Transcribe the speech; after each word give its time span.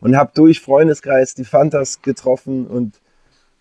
und 0.00 0.16
habe 0.16 0.32
durch 0.34 0.60
Freundeskreis 0.60 1.34
die 1.34 1.44
Fantas 1.44 2.02
getroffen 2.02 2.66
und 2.66 3.00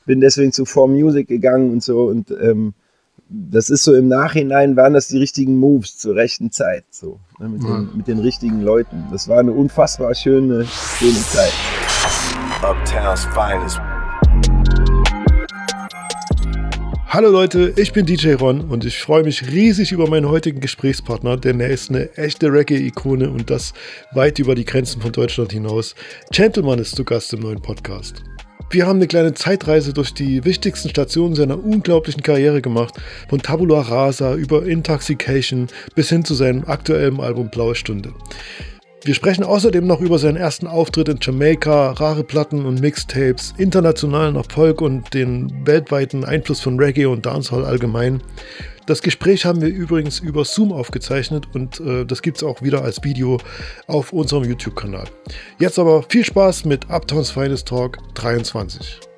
bin 0.05 0.21
deswegen 0.21 0.51
zu 0.51 0.63
4Music 0.63 1.27
gegangen 1.27 1.71
und 1.71 1.83
so 1.83 2.05
und 2.05 2.31
ähm, 2.31 2.73
das 3.29 3.69
ist 3.69 3.83
so 3.83 3.93
im 3.93 4.07
Nachhinein 4.07 4.75
waren 4.75 4.93
das 4.93 5.07
die 5.07 5.19
richtigen 5.19 5.57
Moves 5.57 5.97
zur 5.97 6.15
rechten 6.15 6.51
Zeit, 6.51 6.85
so 6.89 7.19
ne, 7.39 7.49
mit, 7.49 7.63
den, 7.63 7.97
mit 7.97 8.07
den 8.07 8.19
richtigen 8.19 8.61
Leuten. 8.61 9.05
Das 9.11 9.27
war 9.27 9.39
eine 9.39 9.51
unfassbar 9.51 10.15
schöne, 10.15 10.65
schöne 10.65 11.13
Zeit. 11.13 11.53
Uptown's 12.63 13.25
finest. 13.25 13.98
Hallo 17.11 17.31
Leute, 17.31 17.73
ich 17.75 17.91
bin 17.91 18.05
DJ 18.05 18.33
Ron 18.33 18.69
und 18.69 18.85
ich 18.85 18.99
freue 18.99 19.23
mich 19.23 19.51
riesig 19.51 19.91
über 19.91 20.07
meinen 20.07 20.29
heutigen 20.29 20.59
Gesprächspartner, 20.59 21.37
denn 21.37 21.59
er 21.59 21.69
ist 21.69 21.89
eine 21.89 22.15
echte 22.15 22.53
Reggae-Ikone 22.53 23.31
und 23.31 23.49
das 23.49 23.73
weit 24.11 24.37
über 24.37 24.53
die 24.53 24.63
Grenzen 24.63 25.01
von 25.01 25.11
Deutschland 25.11 25.51
hinaus. 25.51 25.95
Gentleman 26.31 26.77
ist 26.77 26.95
zu 26.95 27.03
Gast 27.03 27.33
im 27.33 27.39
neuen 27.39 27.63
Podcast. 27.63 28.23
Wir 28.69 28.85
haben 28.85 28.97
eine 28.97 29.07
kleine 29.07 29.33
Zeitreise 29.33 29.91
durch 29.91 30.13
die 30.13 30.45
wichtigsten 30.45 30.89
Stationen 30.89 31.33
seiner 31.33 31.57
unglaublichen 31.63 32.21
Karriere 32.21 32.61
gemacht, 32.61 32.93
von 33.27 33.41
Tabula 33.41 33.81
Rasa 33.81 34.35
über 34.35 34.67
Intoxication 34.67 35.65
bis 35.95 36.09
hin 36.09 36.23
zu 36.23 36.35
seinem 36.35 36.63
aktuellen 36.65 37.19
Album 37.19 37.49
Blaue 37.49 37.73
Stunde. 37.73 38.13
Wir 39.03 39.13
sprechen 39.13 39.45
außerdem 39.45 39.87
noch 39.87 40.01
über 40.01 40.19
seinen 40.19 40.35
ersten 40.35 40.67
Auftritt 40.67 41.07
in 41.07 41.19
Jamaika, 41.21 41.91
rare 41.91 42.23
Platten 42.23 42.65
und 42.65 42.81
Mixtapes, 42.81 43.53
internationalen 43.57 44.35
Erfolg 44.35 44.81
und 44.81 45.13
den 45.13 45.65
weltweiten 45.65 46.25
Einfluss 46.25 46.59
von 46.59 46.77
Reggae 46.77 47.05
und 47.05 47.25
Dancehall 47.25 47.63
allgemein. 47.63 48.21
Das 48.87 49.01
Gespräch 49.01 49.45
haben 49.45 49.61
wir 49.61 49.69
übrigens 49.69 50.19
über 50.19 50.43
Zoom 50.43 50.73
aufgezeichnet 50.73 51.47
und 51.53 51.79
äh, 51.79 52.05
das 52.05 52.21
gibt 52.21 52.37
es 52.37 52.43
auch 52.43 52.61
wieder 52.61 52.83
als 52.83 53.03
Video 53.03 53.37
auf 53.87 54.11
unserem 54.11 54.43
YouTube-Kanal. 54.43 55.05
Jetzt 55.59 55.79
aber 55.79 56.03
viel 56.03 56.25
Spaß 56.25 56.65
mit 56.65 56.89
Uptowns 56.89 57.31
Finest 57.31 57.67
Talk 57.67 57.99
23. 58.15 59.08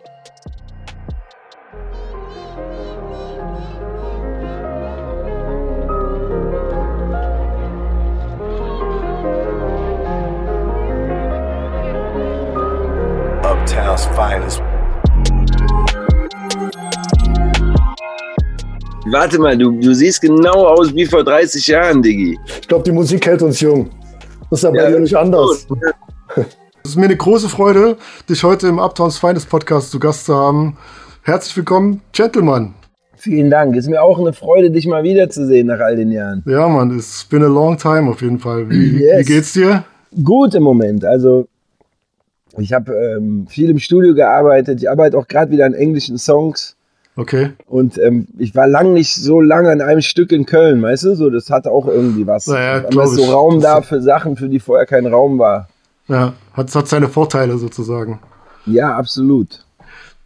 Warte 19.12 19.40
mal, 19.40 19.58
du, 19.58 19.72
du 19.72 19.94
siehst 19.94 20.22
genau 20.22 20.68
aus 20.68 20.96
wie 20.96 21.06
vor 21.06 21.22
30 21.22 21.68
Jahren, 21.68 22.02
Diggi. 22.02 22.40
Ich 22.62 22.68
glaube, 22.70 22.86
die 22.86 22.94
Musik 22.94 23.26
hält 23.26 23.42
uns 23.42 23.60
jung. 23.60 23.90
Das 24.50 24.60
ist 24.60 24.66
aber 24.66 24.90
ja, 24.90 24.98
nicht 24.98 25.14
anders. 25.14 25.68
Es 26.84 26.92
ist 26.92 26.96
mir 26.96 27.06
eine 27.06 27.18
große 27.18 27.50
Freude, 27.50 27.98
dich 28.30 28.42
heute 28.42 28.70
im 28.70 28.80
Uptowns 28.80 29.18
Finest 29.18 29.50
Podcast 29.50 29.92
zu 29.92 30.00
Gast 30.00 30.28
zu 30.28 30.34
haben. 30.34 30.78
Herzlich 31.24 31.58
willkommen, 31.58 32.00
Gentleman. 32.14 32.74
Vielen 33.18 33.50
Dank. 33.50 33.76
Ist 33.76 33.90
mir 33.90 34.02
auch 34.02 34.18
eine 34.18 34.32
Freude, 34.32 34.72
dich 34.72 34.88
mal 34.88 35.04
wiederzusehen 35.04 35.68
nach 35.68 35.82
all 35.82 35.98
den 35.98 36.14
Jahren. 36.14 36.42
Ja, 36.48 36.70
Mann, 36.70 36.98
it's 36.98 37.26
been 37.26 37.44
a 37.44 37.48
long 37.48 37.78
time 37.78 38.10
auf 38.10 38.22
jeden 38.22 38.40
Fall. 38.40 38.70
Wie, 38.70 38.98
yes. 38.98 39.20
wie 39.20 39.34
geht's 39.34 39.52
dir? 39.52 39.84
Gut 40.24 40.56
im 40.56 40.64
Moment. 40.64 41.04
Also 41.04 41.50
ich 42.58 42.72
habe 42.72 42.94
ähm, 42.94 43.46
viel 43.50 43.70
im 43.70 43.78
Studio 43.78 44.16
gearbeitet. 44.16 44.80
Ich 44.82 44.90
arbeite 44.90 45.18
auch 45.18 45.28
gerade 45.28 45.52
wieder 45.52 45.66
an 45.66 45.74
englischen 45.74 46.18
Songs. 46.18 46.78
Okay. 47.16 47.52
Und 47.68 47.98
ähm, 47.98 48.28
ich 48.38 48.56
war 48.56 48.68
lang 48.68 48.94
nicht 48.94 49.14
so 49.14 49.42
lange 49.42 49.70
an 49.70 49.82
einem 49.82 50.02
Stück 50.02 50.32
in 50.32 50.46
Köln, 50.46 50.82
weißt 50.82 51.04
du? 51.04 51.16
So, 51.16 51.30
das 51.30 51.50
hatte 51.50 51.70
auch 51.70 51.88
irgendwie 51.88 52.26
was. 52.26 52.48
Naja, 52.48 52.86
Aber 52.88 53.08
so 53.08 53.26
Raum 53.26 53.60
da 53.60 53.82
für 53.82 54.02
Sachen, 54.02 54.38
für 54.38 54.48
die 54.48 54.60
vorher 54.60 54.86
kein 54.86 55.06
Raum 55.06 55.38
war. 55.38 55.68
Ja, 56.08 56.34
hat, 56.54 56.74
hat 56.74 56.88
seine 56.88 57.10
Vorteile 57.10 57.58
sozusagen. 57.58 58.20
Ja, 58.66 58.96
absolut. 58.96 59.66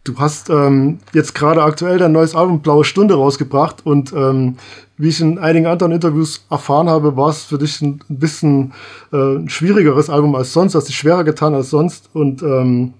Du 0.04 0.16
hast 0.18 0.50
ähm, 0.50 0.98
jetzt 1.12 1.34
gerade 1.34 1.62
aktuell 1.64 1.98
dein 1.98 2.12
neues 2.12 2.36
Album 2.36 2.60
Blaue 2.60 2.84
Stunde 2.84 3.14
rausgebracht 3.14 3.84
und 3.84 4.12
ähm, 4.12 4.56
wie 4.98 5.08
ich 5.08 5.20
in 5.20 5.38
einigen 5.38 5.66
anderen 5.66 5.92
Interviews 5.92 6.46
erfahren 6.48 6.88
habe, 6.88 7.16
war 7.16 7.30
es 7.30 7.42
für 7.42 7.58
dich 7.58 7.82
ein 7.82 8.00
bisschen 8.08 8.72
äh, 9.12 9.16
ein 9.16 9.48
schwierigeres 9.48 10.08
Album 10.08 10.36
als 10.36 10.52
sonst, 10.52 10.76
hast 10.76 10.88
dich 10.88 10.96
schwerer 10.96 11.24
getan 11.24 11.54
als 11.54 11.70
sonst 11.70 12.08
und 12.14 12.42
ähm, 12.42 12.94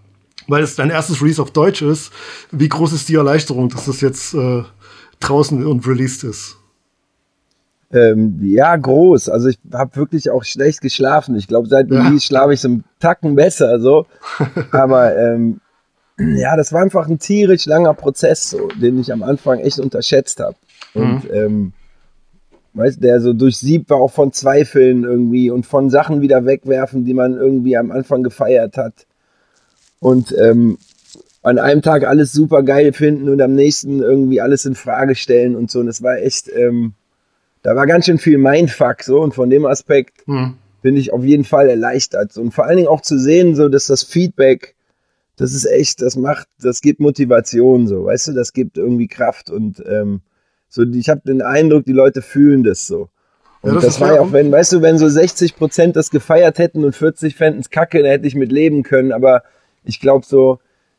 weil 0.48 0.62
es 0.62 0.76
dein 0.76 0.90
erstes 0.90 1.20
Release 1.20 1.40
auf 1.40 1.50
Deutsch 1.50 1.82
ist, 1.82 2.12
wie 2.50 2.68
groß 2.68 2.92
ist 2.92 3.08
die 3.08 3.16
Erleichterung, 3.16 3.68
dass 3.68 3.86
das 3.86 4.00
jetzt 4.00 4.34
äh, 4.34 4.62
draußen 5.20 5.64
und 5.66 5.86
released 5.86 6.24
ist? 6.24 6.56
Ähm, 7.92 8.38
ja, 8.42 8.74
groß. 8.74 9.28
Also 9.28 9.48
ich 9.48 9.58
habe 9.72 9.96
wirklich 9.96 10.30
auch 10.30 10.44
schlecht 10.44 10.80
geschlafen. 10.80 11.36
Ich 11.36 11.46
glaube, 11.46 11.68
seit 11.68 11.90
Release 11.90 12.14
ja. 12.14 12.20
schlafe 12.20 12.52
ich 12.52 12.60
so 12.60 12.68
einen 12.68 12.84
Tacken 12.98 13.36
besser. 13.36 13.78
So. 13.80 14.06
Aber 14.72 15.16
ähm, 15.16 15.60
ja, 16.18 16.56
das 16.56 16.72
war 16.72 16.82
einfach 16.82 17.08
ein 17.08 17.18
tierisch 17.18 17.66
langer 17.66 17.94
Prozess, 17.94 18.50
so, 18.50 18.68
den 18.68 18.98
ich 18.98 19.12
am 19.12 19.22
Anfang 19.22 19.60
echt 19.60 19.78
unterschätzt 19.78 20.40
habe. 20.40 20.56
Und 20.94 21.24
mhm. 21.24 21.30
ähm, 21.32 21.72
weißt, 22.74 23.02
der 23.02 23.20
so 23.20 23.32
durchsiebt 23.32 23.90
war 23.90 23.98
auch 23.98 24.12
von 24.12 24.32
Zweifeln 24.32 25.04
irgendwie 25.04 25.50
und 25.50 25.66
von 25.66 25.90
Sachen 25.90 26.20
wieder 26.20 26.44
wegwerfen, 26.44 27.04
die 27.04 27.14
man 27.14 27.34
irgendwie 27.34 27.76
am 27.76 27.90
Anfang 27.90 28.22
gefeiert 28.22 28.76
hat. 28.76 29.06
Und 30.00 30.34
ähm, 30.38 30.78
an 31.42 31.58
einem 31.58 31.82
Tag 31.82 32.04
alles 32.04 32.32
super 32.32 32.62
geil 32.62 32.92
finden 32.92 33.28
und 33.28 33.40
am 33.40 33.54
nächsten 33.54 34.00
irgendwie 34.00 34.40
alles 34.40 34.64
in 34.64 34.74
Frage 34.74 35.14
stellen 35.14 35.54
und 35.54 35.70
so. 35.70 35.80
Und 35.80 35.88
es 35.88 36.02
war 36.02 36.18
echt, 36.18 36.50
ähm, 36.54 36.94
da 37.62 37.76
war 37.76 37.86
ganz 37.86 38.06
schön 38.06 38.18
viel 38.18 38.38
Mindfuck 38.38 39.02
so. 39.02 39.20
Und 39.20 39.34
von 39.34 39.50
dem 39.50 39.64
Aspekt 39.64 40.26
mhm. 40.26 40.54
bin 40.82 40.96
ich 40.96 41.12
auf 41.12 41.24
jeden 41.24 41.44
Fall 41.44 41.68
erleichtert. 41.68 42.36
Und 42.36 42.52
vor 42.52 42.66
allen 42.66 42.76
Dingen 42.76 42.88
auch 42.88 43.00
zu 43.00 43.18
sehen, 43.18 43.54
so 43.54 43.68
dass 43.68 43.86
das 43.86 44.02
Feedback 44.02 44.76
das 45.36 45.52
ist 45.52 45.66
echt, 45.66 46.00
das 46.02 46.16
macht, 46.16 46.48
das 46.60 46.80
gibt 46.80 47.00
Motivation, 47.00 47.86
so, 47.86 48.06
weißt 48.06 48.28
du, 48.28 48.32
das 48.32 48.52
gibt 48.52 48.78
irgendwie 48.78 49.06
Kraft 49.06 49.50
und 49.50 49.82
ähm, 49.86 50.22
so, 50.68 50.82
ich 50.82 51.08
habe 51.08 51.20
den 51.24 51.42
Eindruck, 51.42 51.84
die 51.84 51.92
Leute 51.92 52.22
fühlen 52.22 52.64
das 52.64 52.86
so. 52.86 53.08
Und 53.62 53.70
ja, 53.70 53.74
das, 53.74 53.84
das 53.84 54.00
war 54.00 54.14
ja 54.14 54.20
auch, 54.20 54.32
wenn, 54.32 54.50
weißt 54.50 54.72
du, 54.72 54.82
wenn 54.82 54.98
so 54.98 55.08
60 55.08 55.56
Prozent 55.56 55.96
das 55.96 56.10
gefeiert 56.10 56.58
hätten 56.58 56.84
und 56.84 56.94
40 56.94 57.36
fänden 57.36 57.60
es 57.60 57.70
kacke, 57.70 57.98
dann 57.98 58.10
hätte 58.10 58.26
ich 58.26 58.34
mit 58.34 58.50
leben 58.50 58.82
können, 58.82 59.12
aber 59.12 59.42
ich 59.86 60.00
glaube 60.00 60.26
so, 60.26 60.58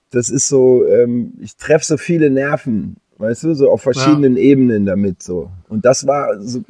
das 0.09 0.29
ist 0.29 0.47
so, 0.47 0.85
ähm, 0.85 1.33
ich 1.39 1.55
treffe 1.57 1.85
so 1.85 1.97
viele 1.97 2.29
Nerven, 2.29 2.97
weißt 3.17 3.43
du, 3.43 3.53
so 3.53 3.71
auf 3.71 3.81
verschiedenen 3.81 4.35
ja. 4.35 4.43
Ebenen 4.43 4.85
damit 4.85 5.21
so. 5.21 5.51
Und 5.69 5.85
das 5.85 6.07
war 6.07 6.41
so, 6.41 6.61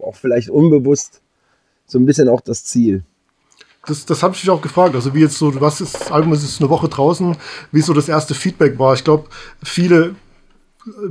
auch 0.00 0.16
vielleicht 0.16 0.50
unbewusst 0.50 1.20
so 1.86 1.98
ein 1.98 2.06
bisschen 2.06 2.28
auch 2.28 2.40
das 2.40 2.64
Ziel 2.64 3.04
das, 3.86 4.04
das 4.04 4.22
habe 4.22 4.34
ich 4.34 4.40
dich 4.40 4.50
auch 4.50 4.60
gefragt. 4.60 4.94
Also 4.94 5.14
wie 5.14 5.20
jetzt 5.20 5.38
so, 5.38 5.58
was 5.60 5.80
ist, 5.80 5.94
das 5.94 6.10
Album 6.10 6.32
ist 6.32 6.42
jetzt 6.42 6.60
eine 6.60 6.70
Woche 6.70 6.88
draußen, 6.88 7.36
wie 7.72 7.80
so 7.80 7.92
das 7.92 8.08
erste 8.08 8.34
Feedback 8.34 8.78
war. 8.78 8.94
Ich 8.94 9.04
glaube, 9.04 9.28
viele, 9.62 10.14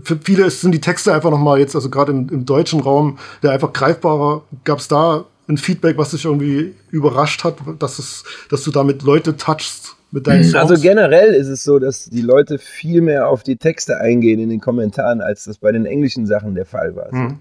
für 0.04 0.20
viele 0.22 0.50
sind 0.52 0.74
die 0.74 0.82
Texte 0.82 1.14
einfach 1.14 1.32
nochmal 1.32 1.60
jetzt, 1.60 1.76
also 1.76 1.90
gerade 1.90 2.12
im, 2.12 2.30
im, 2.30 2.46
deutschen 2.46 2.82
Raum, 2.82 3.18
der 3.42 3.52
einfach 3.52 3.74
greifbarer. 3.74 4.44
Gab 4.64 4.80
es 4.80 4.88
da 4.88 5.26
ein 5.48 5.58
Feedback, 5.58 5.98
was 5.98 6.12
dich 6.12 6.26
irgendwie 6.26 6.74
überrascht 6.92 7.44
hat, 7.44 7.58
dass, 7.80 8.00
es, 8.00 8.24
dass 8.50 8.64
du 8.64 8.72
damit 8.72 9.04
Leute 9.04 9.38
touchst 9.38 9.95
mit 10.16 10.26
deinen 10.26 10.44
Songs? 10.44 10.72
Also 10.72 10.82
generell 10.82 11.34
ist 11.34 11.50
es 11.50 11.64
so, 11.64 11.78
dass 11.78 12.06
die 12.06 12.22
Leute 12.22 12.58
viel 12.58 13.02
mehr 13.02 13.30
auf 13.30 13.44
die 13.44 13.58
Texte 13.58 14.00
eingehen 14.00 14.40
in 14.40 14.50
den 14.50 14.60
Kommentaren, 14.60 15.22
als 15.22 15.44
das 15.44 15.60
bei 15.60 15.72
den 15.72 15.86
englischen 15.86 16.26
Sachen 16.26 16.56
der 16.56 16.66
Fall 16.66 16.96
war. 16.96 17.14
Mhm. 17.14 17.40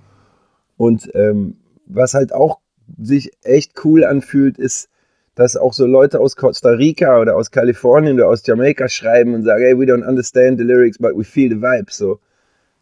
Und 0.76 1.08
ähm, 1.14 1.56
was 1.86 2.12
halt 2.12 2.34
auch 2.34 2.58
sich 3.00 3.30
echt 3.42 3.72
cool 3.84 4.04
anfühlt, 4.04 4.58
ist, 4.58 4.90
dass 5.34 5.56
auch 5.56 5.72
so 5.72 5.86
Leute 5.86 6.20
aus 6.20 6.36
Costa 6.36 6.70
Rica 6.70 7.20
oder 7.20 7.36
aus 7.36 7.50
Kalifornien 7.50 8.16
oder 8.16 8.28
aus 8.28 8.46
Jamaika 8.46 8.88
schreiben 8.88 9.34
und 9.34 9.42
sagen, 9.44 9.62
hey, 9.62 9.78
we 9.78 9.84
don't 9.84 10.06
understand 10.06 10.58
the 10.58 10.64
lyrics, 10.64 10.98
but 10.98 11.16
we 11.16 11.24
feel 11.24 11.48
the 11.48 11.60
vibe. 11.60 11.90
So, 11.90 12.20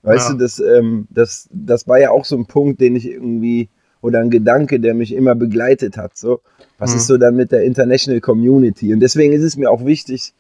weißt 0.03 0.31
ja. 0.31 0.33
du, 0.35 0.39
das, 0.39 0.59
ähm, 0.59 1.07
das, 1.11 1.49
das 1.53 1.87
war 1.87 2.01
ja 2.01 2.11
auch 2.11 2.25
so 2.25 2.37
ein 2.37 2.47
Punkt, 2.47 2.81
den 2.81 2.97
ich 2.97 3.11
irgendwie 3.11 3.71
oder 4.03 4.19
ein 4.19 4.29
Gedanke, 4.29 4.81
der 4.81 4.93
mich 4.93 5.15
immer 5.15 5.35
begleitet 5.35 5.97
hat. 5.97 6.19
So, 6.19 6.41
was 6.79 6.91
mhm. 6.91 6.97
ist 6.97 7.07
so 7.07 7.17
dann 7.17 7.37
mit 7.37 7.53
der 7.53 7.63
International 7.63 8.21
Community? 8.21 8.93
Und 8.93 9.01
deswegen 9.01 9.33
ist 9.33 9.43
es 9.43 9.57
mir 9.57 9.71
auch 9.71 9.87
wichtig, 9.87 10.35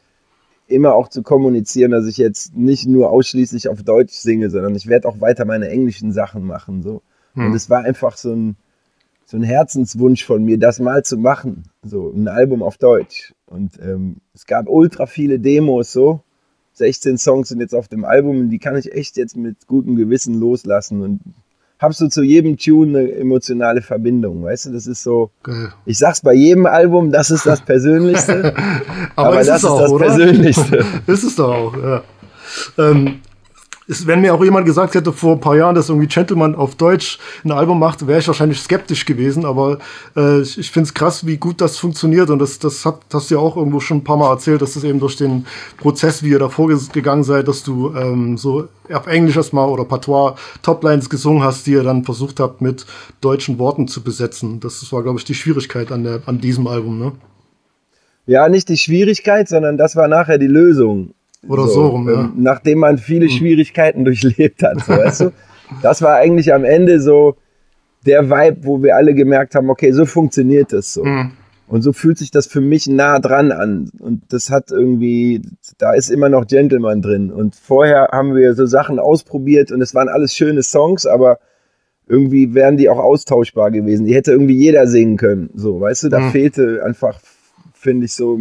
immer 0.66 0.94
auch 0.94 1.08
zu 1.08 1.22
kommunizieren, 1.22 1.92
dass 1.92 2.06
ich 2.06 2.18
jetzt 2.18 2.56
nicht 2.56 2.86
nur 2.86 3.10
ausschließlich 3.10 3.68
auf 3.68 3.82
Deutsch 3.82 4.14
singe, 4.14 4.50
sondern 4.50 4.74
ich 4.74 4.88
werde 4.88 5.08
auch 5.08 5.20
weiter 5.20 5.44
meine 5.44 5.68
englischen 5.68 6.12
Sachen 6.12 6.44
machen. 6.44 6.82
So. 6.82 7.02
Mhm. 7.34 7.46
Und 7.46 7.54
es 7.54 7.70
war 7.70 7.84
einfach 7.84 8.16
so 8.16 8.32
ein, 8.32 8.56
so 9.24 9.36
ein 9.36 9.42
Herzenswunsch 9.44 10.24
von 10.24 10.44
mir, 10.44 10.58
das 10.58 10.80
mal 10.80 11.04
zu 11.04 11.16
machen. 11.16 11.64
So 11.82 12.12
ein 12.14 12.28
Album 12.28 12.62
auf 12.62 12.78
Deutsch. 12.78 13.32
Und 13.46 13.78
ähm, 13.80 14.16
es 14.34 14.46
gab 14.46 14.68
ultra 14.68 15.06
viele 15.06 15.38
Demos 15.38 15.92
so. 15.92 16.20
16 16.74 17.18
Songs 17.18 17.50
sind 17.50 17.60
jetzt 17.60 17.74
auf 17.74 17.86
dem 17.86 18.04
Album 18.04 18.40
und 18.40 18.50
die 18.50 18.58
kann 18.58 18.76
ich 18.76 18.92
echt 18.92 19.18
jetzt 19.18 19.36
mit 19.36 19.66
gutem 19.66 19.94
Gewissen 19.94 20.40
loslassen 20.40 21.02
und 21.02 21.20
hab 21.82 21.92
so 21.94 22.08
zu 22.08 22.22
jedem 22.22 22.56
Tune 22.56 22.98
eine 22.98 23.12
emotionale 23.12 23.82
Verbindung, 23.82 24.44
weißt 24.44 24.66
du, 24.66 24.72
das 24.72 24.86
ist 24.86 25.02
so, 25.02 25.30
Geil. 25.42 25.72
ich 25.84 25.98
sag's 25.98 26.20
bei 26.20 26.32
jedem 26.32 26.66
Album, 26.66 27.10
das 27.10 27.30
ist 27.30 27.44
das 27.44 27.60
Persönlichste, 27.64 28.54
aber, 29.16 29.28
aber 29.28 29.40
ist 29.40 29.48
das 29.48 29.64
ist 29.64 29.68
auch, 29.68 29.80
das 29.80 29.90
oder? 29.90 30.06
Persönlichste. 30.06 30.84
ist 31.06 31.24
es 31.24 31.36
doch 31.36 31.52
auch, 31.52 31.76
ja. 31.76 32.02
Ähm, 32.78 33.20
ist, 33.92 34.06
wenn 34.06 34.20
mir 34.20 34.34
auch 34.34 34.42
jemand 34.42 34.66
gesagt 34.66 34.94
hätte 34.94 35.12
vor 35.12 35.34
ein 35.34 35.40
paar 35.40 35.56
Jahren, 35.56 35.74
dass 35.74 35.88
irgendwie 35.88 36.08
Gentleman 36.08 36.54
auf 36.54 36.74
Deutsch 36.74 37.18
ein 37.44 37.52
Album 37.52 37.78
macht, 37.78 38.06
wäre 38.06 38.18
ich 38.18 38.26
wahrscheinlich 38.26 38.58
skeptisch 38.58 39.04
gewesen. 39.04 39.44
Aber 39.44 39.78
äh, 40.16 40.40
ich, 40.40 40.58
ich 40.58 40.70
finde 40.70 40.88
es 40.88 40.94
krass, 40.94 41.26
wie 41.26 41.36
gut 41.36 41.60
das 41.60 41.78
funktioniert. 41.78 42.30
Und 42.30 42.38
das, 42.38 42.58
das 42.58 42.84
hat, 42.86 43.00
hast 43.12 43.30
du 43.30 43.34
ja 43.34 43.40
auch 43.40 43.56
irgendwo 43.56 43.80
schon 43.80 43.98
ein 43.98 44.04
paar 44.04 44.16
Mal 44.16 44.30
erzählt, 44.30 44.62
dass 44.62 44.74
das 44.74 44.84
eben 44.84 44.98
durch 44.98 45.16
den 45.16 45.46
Prozess, 45.76 46.22
wie 46.22 46.30
ihr 46.30 46.38
da 46.38 46.48
vorgegangen 46.48 47.24
seid, 47.24 47.48
dass 47.48 47.62
du 47.62 47.94
ähm, 47.94 48.36
so 48.38 48.68
auf 48.90 49.06
Englisch 49.06 49.36
erstmal 49.36 49.68
oder 49.68 49.84
Patois 49.84 50.34
Toplines 50.62 51.10
gesungen 51.10 51.42
hast, 51.42 51.66
die 51.66 51.72
ihr 51.72 51.82
dann 51.82 52.04
versucht 52.04 52.40
habt, 52.40 52.62
mit 52.62 52.86
deutschen 53.20 53.58
Worten 53.58 53.88
zu 53.88 54.02
besetzen. 54.02 54.60
Das 54.60 54.90
war, 54.92 55.02
glaube 55.02 55.18
ich, 55.18 55.24
die 55.24 55.34
Schwierigkeit 55.34 55.92
an, 55.92 56.04
der, 56.04 56.22
an 56.26 56.40
diesem 56.40 56.66
Album, 56.66 56.98
ne? 56.98 57.12
Ja, 58.24 58.48
nicht 58.48 58.68
die 58.68 58.78
Schwierigkeit, 58.78 59.48
sondern 59.48 59.76
das 59.76 59.96
war 59.96 60.06
nachher 60.06 60.38
die 60.38 60.46
Lösung. 60.46 61.12
Oder 61.48 61.64
so, 61.64 61.72
so 61.72 61.86
rum, 61.88 62.08
ja. 62.08 62.20
Ähm, 62.20 62.32
nachdem 62.36 62.78
man 62.78 62.98
viele 62.98 63.26
hm. 63.26 63.32
Schwierigkeiten 63.32 64.04
durchlebt 64.06 64.62
hat, 64.62 64.80
so, 64.80 64.92
weißt 64.92 65.20
du? 65.22 65.32
Das 65.82 66.02
war 66.02 66.16
eigentlich 66.16 66.52
am 66.52 66.64
Ende 66.64 67.00
so 67.00 67.36
der 68.06 68.28
Vibe, 68.30 68.64
wo 68.64 68.82
wir 68.82 68.96
alle 68.96 69.14
gemerkt 69.14 69.54
haben, 69.54 69.70
okay, 69.70 69.92
so 69.92 70.04
funktioniert 70.06 70.72
das 70.72 70.92
so. 70.92 71.04
Mhm. 71.04 71.32
Und 71.68 71.80
so 71.80 71.92
fühlt 71.92 72.18
sich 72.18 72.30
das 72.30 72.46
für 72.46 72.60
mich 72.60 72.86
nah 72.86 73.18
dran 73.18 73.50
an. 73.50 73.90
Und 73.98 74.24
das 74.30 74.50
hat 74.50 74.70
irgendwie, 74.70 75.40
da 75.78 75.94
ist 75.94 76.10
immer 76.10 76.28
noch 76.28 76.46
Gentleman 76.46 77.00
drin. 77.00 77.32
Und 77.32 77.54
vorher 77.54 78.08
haben 78.12 78.34
wir 78.34 78.54
so 78.54 78.66
Sachen 78.66 78.98
ausprobiert 78.98 79.72
und 79.72 79.80
es 79.80 79.94
waren 79.94 80.08
alles 80.08 80.34
schöne 80.34 80.62
Songs, 80.62 81.06
aber 81.06 81.38
irgendwie 82.06 82.52
wären 82.52 82.76
die 82.76 82.90
auch 82.90 82.98
austauschbar 82.98 83.70
gewesen. 83.70 84.04
Die 84.04 84.14
hätte 84.14 84.32
irgendwie 84.32 84.56
jeder 84.56 84.86
singen 84.86 85.16
können. 85.16 85.50
So, 85.54 85.80
weißt 85.80 86.04
du, 86.04 86.08
da 86.10 86.20
mhm. 86.20 86.30
fehlte 86.30 86.84
einfach, 86.84 87.18
finde 87.72 88.04
ich, 88.04 88.12
so 88.12 88.40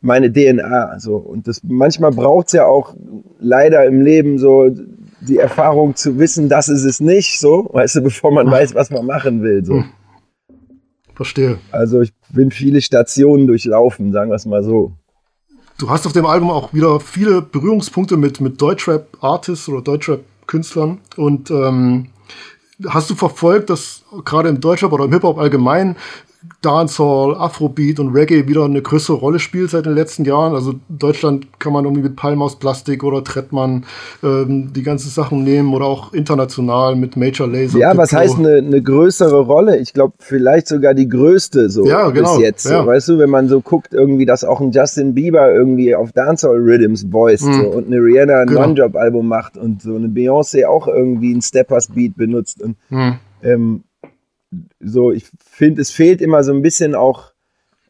meine 0.00 0.32
DNA. 0.32 0.98
So. 0.98 1.16
Und 1.16 1.48
das 1.48 1.62
manchmal 1.62 2.12
braucht 2.12 2.48
es 2.48 2.52
ja 2.52 2.66
auch 2.66 2.94
leider 3.38 3.84
im 3.86 4.00
Leben 4.00 4.38
so 4.38 4.70
die 5.20 5.38
Erfahrung 5.38 5.96
zu 5.96 6.18
wissen, 6.18 6.48
das 6.48 6.68
ist 6.68 6.84
es 6.84 7.00
nicht, 7.00 7.40
so, 7.40 7.68
weißt 7.72 7.96
du, 7.96 8.02
bevor 8.02 8.30
man 8.30 8.50
weiß, 8.50 8.74
was 8.74 8.90
man 8.90 9.04
machen 9.04 9.42
will. 9.42 9.64
So. 9.64 9.84
Verstehe. 11.14 11.58
Also 11.72 12.00
ich 12.00 12.12
bin 12.30 12.50
viele 12.50 12.80
Stationen 12.80 13.46
durchlaufen, 13.46 14.12
sagen 14.12 14.30
wir 14.30 14.36
es 14.36 14.46
mal 14.46 14.62
so. 14.62 14.92
Du 15.78 15.90
hast 15.90 16.06
auf 16.06 16.12
dem 16.12 16.26
Album 16.26 16.50
auch 16.50 16.72
wieder 16.72 17.00
viele 17.00 17.42
Berührungspunkte 17.42 18.16
mit, 18.16 18.40
mit 18.40 18.60
Deutschrap-Artists 18.60 19.68
oder 19.68 19.82
Deutschrap-Künstlern. 19.82 20.98
Und 21.16 21.50
ähm, 21.50 22.08
hast 22.86 23.10
du 23.10 23.14
verfolgt, 23.14 23.70
dass 23.70 24.04
gerade 24.24 24.48
im 24.48 24.60
Deutschrap 24.60 24.92
oder 24.92 25.04
im 25.04 25.12
Hip-Hop 25.12 25.38
allgemein 25.38 25.96
Dancehall, 26.62 27.34
Afrobeat 27.34 27.98
und 27.98 28.14
Reggae 28.14 28.46
wieder 28.46 28.64
eine 28.64 28.80
größere 28.80 29.16
Rolle 29.16 29.40
spielt 29.40 29.70
seit 29.70 29.86
den 29.86 29.94
letzten 29.94 30.24
Jahren. 30.24 30.54
Also 30.54 30.74
Deutschland 30.88 31.58
kann 31.58 31.72
man 31.72 31.84
irgendwie 31.84 32.02
mit 32.02 32.16
Palm 32.16 32.42
aus 32.42 32.58
Plastik 32.60 33.02
oder 33.02 33.24
Trettmann 33.24 33.84
ähm, 34.22 34.72
die 34.72 34.84
ganzen 34.84 35.10
Sachen 35.10 35.42
nehmen 35.42 35.74
oder 35.74 35.86
auch 35.86 36.12
international 36.12 36.94
mit 36.94 37.16
Major 37.16 37.48
Laser. 37.48 37.78
Ja, 37.78 37.96
was 37.96 38.12
heißt 38.12 38.38
eine, 38.38 38.56
eine 38.56 38.80
größere 38.80 39.40
Rolle? 39.40 39.78
Ich 39.78 39.92
glaube 39.92 40.14
vielleicht 40.20 40.68
sogar 40.68 40.94
die 40.94 41.08
größte 41.08 41.70
so 41.70 41.84
ja, 41.84 42.08
genau. 42.10 42.36
bis 42.36 42.42
jetzt. 42.42 42.70
Ja. 42.70 42.86
weißt 42.86 43.08
du, 43.08 43.18
wenn 43.18 43.30
man 43.30 43.48
so 43.48 43.60
guckt, 43.60 43.92
irgendwie, 43.92 44.24
dass 44.24 44.44
auch 44.44 44.60
ein 44.60 44.70
Justin 44.70 45.14
Bieber 45.14 45.52
irgendwie 45.52 45.94
auf 45.96 46.12
Dancehall 46.12 46.58
Rhythms 46.58 47.06
voiced 47.10 47.48
mhm. 47.48 47.54
so, 47.54 47.68
und 47.68 47.86
eine 47.88 47.96
Rihanna 47.96 48.42
ein 48.42 48.46
genau. 48.46 48.62
One-Job-Album 48.62 49.26
macht 49.26 49.56
und 49.56 49.82
so 49.82 49.96
eine 49.96 50.06
Beyoncé 50.06 50.66
auch 50.66 50.86
irgendwie 50.86 51.34
ein 51.34 51.42
Steppers 51.42 51.88
Beat 51.88 52.16
benutzt 52.16 52.62
und 52.62 52.76
mhm. 52.90 53.16
ähm, 53.42 53.82
so, 54.80 55.12
ich 55.12 55.26
finde, 55.50 55.82
es 55.82 55.90
fehlt 55.90 56.20
immer 56.20 56.44
so 56.44 56.52
ein 56.52 56.62
bisschen 56.62 56.94
auch 56.94 57.32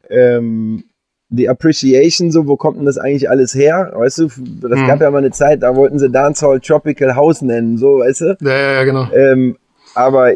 ähm, 0.08 0.84
die 1.28 1.48
Appreciation, 1.48 2.30
so, 2.30 2.46
wo 2.46 2.56
kommt 2.56 2.78
denn 2.78 2.86
das 2.86 2.98
eigentlich 2.98 3.28
alles 3.28 3.54
her? 3.54 3.92
Weißt 3.94 4.18
du, 4.18 4.26
das 4.26 4.78
mhm. 4.78 4.86
gab 4.86 5.00
ja 5.00 5.10
mal 5.10 5.18
eine 5.18 5.30
Zeit, 5.30 5.62
da 5.62 5.76
wollten 5.76 5.98
sie 5.98 6.10
Dancehall 6.10 6.60
Tropical 6.60 7.14
House 7.14 7.42
nennen, 7.42 7.76
so, 7.76 7.98
weißt 7.98 8.20
du? 8.22 8.36
Ja, 8.40 8.50
ja, 8.50 8.72
ja 8.72 8.84
genau. 8.84 9.12
Ähm, 9.12 9.58
aber 9.94 10.34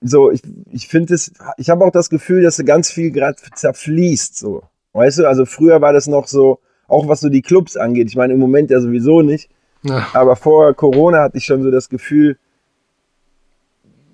so, 0.00 0.30
ich, 0.30 0.42
ich 0.72 0.88
finde 0.88 1.14
es, 1.14 1.32
ich 1.56 1.70
habe 1.70 1.84
auch 1.84 1.92
das 1.92 2.10
Gefühl, 2.10 2.42
dass 2.42 2.62
ganz 2.64 2.90
viel 2.90 3.10
gerade 3.10 3.36
zerfließt, 3.54 4.36
so. 4.36 4.62
Weißt 4.94 5.18
du, 5.18 5.26
also 5.26 5.46
früher 5.46 5.80
war 5.80 5.92
das 5.92 6.06
noch 6.06 6.26
so, 6.26 6.58
auch 6.88 7.08
was 7.08 7.20
so 7.20 7.28
die 7.28 7.42
Clubs 7.42 7.76
angeht. 7.76 8.08
Ich 8.08 8.16
meine, 8.16 8.34
im 8.34 8.40
Moment 8.40 8.70
ja 8.70 8.80
sowieso 8.80 9.22
nicht. 9.22 9.48
Ja. 9.82 10.08
Aber 10.12 10.36
vor 10.36 10.74
Corona 10.74 11.22
hatte 11.22 11.38
ich 11.38 11.44
schon 11.44 11.62
so 11.62 11.70
das 11.70 11.88
Gefühl, 11.88 12.36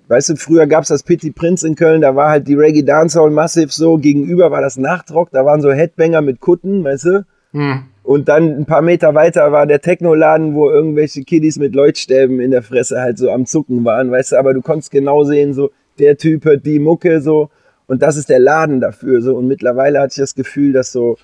Weißt 0.09 0.29
du, 0.29 0.35
früher 0.37 0.65
gab 0.65 0.81
es 0.81 0.87
das 0.89 1.03
Pity 1.03 1.29
Prince 1.29 1.67
in 1.67 1.75
Köln, 1.75 2.01
da 2.01 2.15
war 2.15 2.31
halt 2.31 2.47
die 2.47 2.55
Reggae 2.55 2.81
Dancehall 2.81 3.29
Massive 3.29 3.71
so, 3.71 3.97
gegenüber 3.97 4.49
war 4.49 4.59
das 4.59 4.75
Nachtrock, 4.75 5.29
da 5.29 5.45
waren 5.45 5.61
so 5.61 5.71
Headbanger 5.71 6.21
mit 6.21 6.39
Kutten, 6.39 6.83
weißt 6.83 7.05
du? 7.05 7.25
Hm. 7.51 7.83
Und 8.01 8.27
dann 8.27 8.57
ein 8.57 8.65
paar 8.65 8.81
Meter 8.81 9.13
weiter 9.13 9.51
war 9.51 9.67
der 9.67 9.81
Technoladen, 9.81 10.55
wo 10.55 10.67
irgendwelche 10.67 11.23
Kiddies 11.23 11.59
mit 11.59 11.75
Leuchtstäben 11.75 12.39
in 12.39 12.49
der 12.49 12.63
Fresse 12.63 12.99
halt 12.99 13.19
so 13.19 13.29
am 13.29 13.45
Zucken 13.45 13.85
waren, 13.85 14.09
weißt 14.09 14.31
du, 14.31 14.37
aber 14.37 14.55
du 14.55 14.63
konntest 14.63 14.89
genau 14.89 15.23
sehen, 15.25 15.53
so, 15.53 15.69
der 15.99 16.17
Typ 16.17 16.43
hört 16.43 16.65
die 16.65 16.79
Mucke 16.79 17.21
so 17.21 17.51
und 17.85 18.01
das 18.01 18.17
ist 18.17 18.29
der 18.29 18.39
Laden 18.39 18.81
dafür 18.81 19.21
so 19.21 19.35
und 19.37 19.47
mittlerweile 19.47 19.99
hatte 19.99 20.13
ich 20.13 20.21
das 20.21 20.33
Gefühl, 20.33 20.73
dass 20.73 20.91
so 20.91 21.17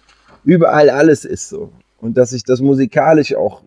überall 0.43 0.91
alles 0.91 1.25
ist 1.25 1.49
so 1.49 1.71
und 2.01 2.17
dass 2.17 2.29
sich 2.29 2.43
das 2.43 2.61
musikalisch 2.61 3.33
auch 3.33 3.63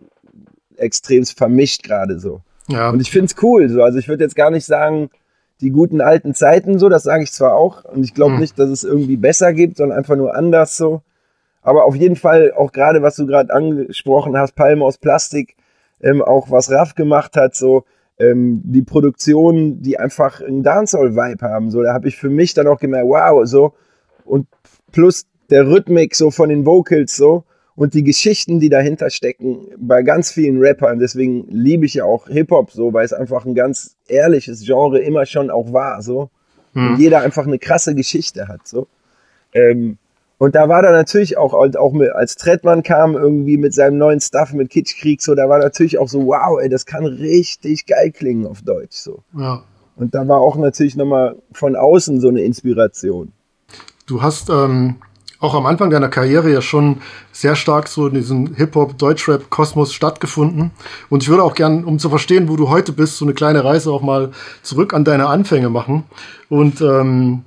extremst 0.77 1.37
vermischt 1.37 1.83
gerade 1.83 2.19
so. 2.19 2.39
Ja. 2.69 2.89
Und 2.89 3.01
ich 3.01 3.11
finde 3.11 3.25
es 3.25 3.43
cool. 3.43 3.69
So. 3.69 3.83
Also 3.83 3.99
ich 3.99 4.07
würde 4.07 4.23
jetzt 4.23 4.35
gar 4.35 4.51
nicht 4.51 4.65
sagen, 4.65 5.09
die 5.61 5.71
guten 5.71 6.01
alten 6.01 6.33
Zeiten 6.33 6.79
so, 6.79 6.87
das 6.87 7.03
sage 7.03 7.23
ich 7.23 7.31
zwar 7.31 7.55
auch. 7.55 7.83
Und 7.85 8.03
ich 8.03 8.13
glaube 8.13 8.33
mhm. 8.33 8.39
nicht, 8.39 8.57
dass 8.57 8.69
es 8.69 8.83
irgendwie 8.83 9.17
besser 9.17 9.53
gibt, 9.53 9.77
sondern 9.77 9.97
einfach 9.97 10.15
nur 10.15 10.35
anders 10.35 10.77
so. 10.77 11.01
Aber 11.61 11.85
auf 11.85 11.95
jeden 11.95 12.15
Fall 12.15 12.53
auch 12.53 12.71
gerade, 12.71 13.01
was 13.01 13.15
du 13.15 13.25
gerade 13.25 13.53
angesprochen 13.53 14.37
hast, 14.37 14.55
Palme 14.55 14.85
aus 14.85 14.97
Plastik, 14.97 15.57
ähm, 16.01 16.21
auch 16.21 16.49
was 16.49 16.71
Raff 16.71 16.95
gemacht 16.95 17.35
hat, 17.35 17.55
so 17.55 17.83
ähm, 18.17 18.61
die 18.63 18.81
Produktionen, 18.81 19.81
die 19.81 19.99
einfach 19.99 20.41
einen 20.41 20.63
Dancehall-Vibe 20.63 21.45
haben. 21.45 21.71
So, 21.71 21.83
da 21.83 21.93
habe 21.93 22.07
ich 22.07 22.17
für 22.17 22.29
mich 22.29 22.53
dann 22.53 22.67
auch 22.67 22.79
gemerkt, 22.79 23.07
wow, 23.07 23.45
so 23.45 23.73
und 24.23 24.47
plus 24.91 25.25
der 25.49 25.67
Rhythmik 25.67 26.15
so 26.15 26.31
von 26.31 26.49
den 26.49 26.65
Vocals 26.65 27.15
so 27.15 27.43
und 27.79 27.93
die 27.93 28.03
Geschichten, 28.03 28.59
die 28.59 28.67
dahinter 28.67 29.09
stecken, 29.09 29.67
bei 29.77 30.03
ganz 30.03 30.33
vielen 30.33 30.59
Rappern. 30.59 30.99
Deswegen 30.99 31.47
liebe 31.47 31.85
ich 31.85 31.93
ja 31.93 32.03
auch 32.03 32.27
Hip-Hop 32.27 32.71
so, 32.71 32.91
weil 32.91 33.05
es 33.05 33.13
einfach 33.13 33.45
ein 33.45 33.55
ganz 33.55 33.95
ehrliches 34.09 34.65
Genre 34.65 34.99
immer 34.99 35.25
schon 35.25 35.49
auch 35.49 35.71
war. 35.71 36.01
So. 36.01 36.29
Hm. 36.73 36.89
Und 36.89 36.99
jeder 36.99 37.21
einfach 37.21 37.47
eine 37.47 37.57
krasse 37.57 37.95
Geschichte 37.95 38.49
hat. 38.49 38.67
So. 38.67 38.87
Ähm, 39.53 39.97
und 40.39 40.55
da 40.55 40.67
war 40.67 40.81
da 40.81 40.91
natürlich 40.91 41.37
auch, 41.37 41.53
auch 41.53 41.93
mit, 41.93 42.09
als 42.09 42.35
Trettmann 42.35 42.83
kam 42.83 43.15
irgendwie 43.15 43.55
mit 43.55 43.73
seinem 43.73 43.97
neuen 43.97 44.19
Stuff 44.19 44.51
mit 44.51 44.69
Kitschkrieg, 44.69 45.21
so, 45.21 45.33
da 45.33 45.47
war 45.47 45.59
natürlich 45.59 45.99
auch 45.99 46.09
so, 46.09 46.25
wow, 46.25 46.59
ey, 46.61 46.67
das 46.67 46.85
kann 46.85 47.05
richtig 47.05 47.85
geil 47.85 48.11
klingen 48.11 48.45
auf 48.45 48.61
Deutsch. 48.61 48.97
So. 48.97 49.23
Ja. 49.37 49.63
Und 49.95 50.13
da 50.13 50.27
war 50.27 50.41
auch 50.41 50.57
natürlich 50.57 50.97
nochmal 50.97 51.37
von 51.53 51.77
außen 51.77 52.19
so 52.19 52.27
eine 52.27 52.41
Inspiration. 52.41 53.31
Du 54.05 54.21
hast 54.21 54.49
ähm, 54.49 54.97
auch 55.39 55.53
am 55.55 55.65
Anfang 55.65 55.89
deiner 55.89 56.09
Karriere 56.09 56.51
ja 56.51 56.61
schon 56.61 56.97
sehr 57.31 57.55
stark 57.55 57.87
so 57.87 58.07
in 58.07 58.15
diesem 58.15 58.55
Hip-Hop-Deutschrap-Kosmos 58.55 59.93
stattgefunden. 59.93 60.71
Und 61.09 61.23
ich 61.23 61.29
würde 61.29 61.43
auch 61.43 61.55
gern, 61.55 61.85
um 61.85 61.97
zu 61.97 62.09
verstehen, 62.09 62.49
wo 62.49 62.57
du 62.57 62.69
heute 62.69 62.91
bist, 62.91 63.17
so 63.17 63.25
eine 63.25 63.33
kleine 63.33 63.63
Reise 63.63 63.91
auch 63.91 64.01
mal 64.01 64.31
zurück 64.63 64.93
an 64.93 65.05
deine 65.05 65.27
Anfänge 65.27 65.69
machen 65.69 66.03
und 66.49 66.81
ähm, 66.81 67.43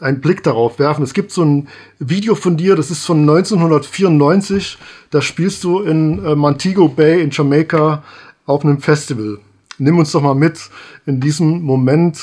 einen 0.00 0.20
Blick 0.20 0.42
darauf 0.42 0.78
werfen. 0.78 1.04
Es 1.04 1.14
gibt 1.14 1.30
so 1.30 1.44
ein 1.44 1.68
Video 1.98 2.34
von 2.34 2.56
dir, 2.56 2.74
das 2.74 2.90
ist 2.90 3.06
von 3.06 3.20
1994. 3.20 4.76
Da 5.10 5.22
spielst 5.22 5.62
du 5.64 5.80
in 5.80 6.24
äh, 6.24 6.34
Montego 6.34 6.88
Bay 6.88 7.22
in 7.22 7.30
Jamaika 7.30 8.02
auf 8.46 8.64
einem 8.64 8.80
Festival. 8.80 9.38
Nimm 9.78 9.98
uns 9.98 10.12
doch 10.12 10.22
mal 10.22 10.34
mit 10.34 10.58
in 11.06 11.20
diesem 11.20 11.62
Moment 11.62 12.18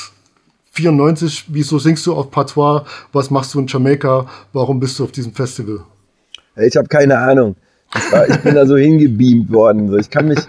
94, 0.74 1.46
wieso 1.48 1.78
singst 1.78 2.06
du 2.06 2.14
auf 2.14 2.30
Patois? 2.30 2.84
Was 3.12 3.30
machst 3.30 3.54
du 3.54 3.60
in 3.60 3.66
Jamaika? 3.66 4.26
Warum 4.52 4.80
bist 4.80 4.98
du 4.98 5.04
auf 5.04 5.12
diesem 5.12 5.32
Festival? 5.32 5.80
Ich 6.56 6.76
habe 6.76 6.88
keine 6.88 7.18
Ahnung. 7.18 7.56
Ich, 7.94 8.12
war, 8.12 8.28
ich 8.28 8.38
bin 8.42 8.54
da 8.54 8.66
so 8.66 8.76
hingebeamt 8.86 9.52
worden. 9.52 9.88
So. 9.88 9.96
Ich 9.96 10.10
kann 10.10 10.26
mich, 10.26 10.40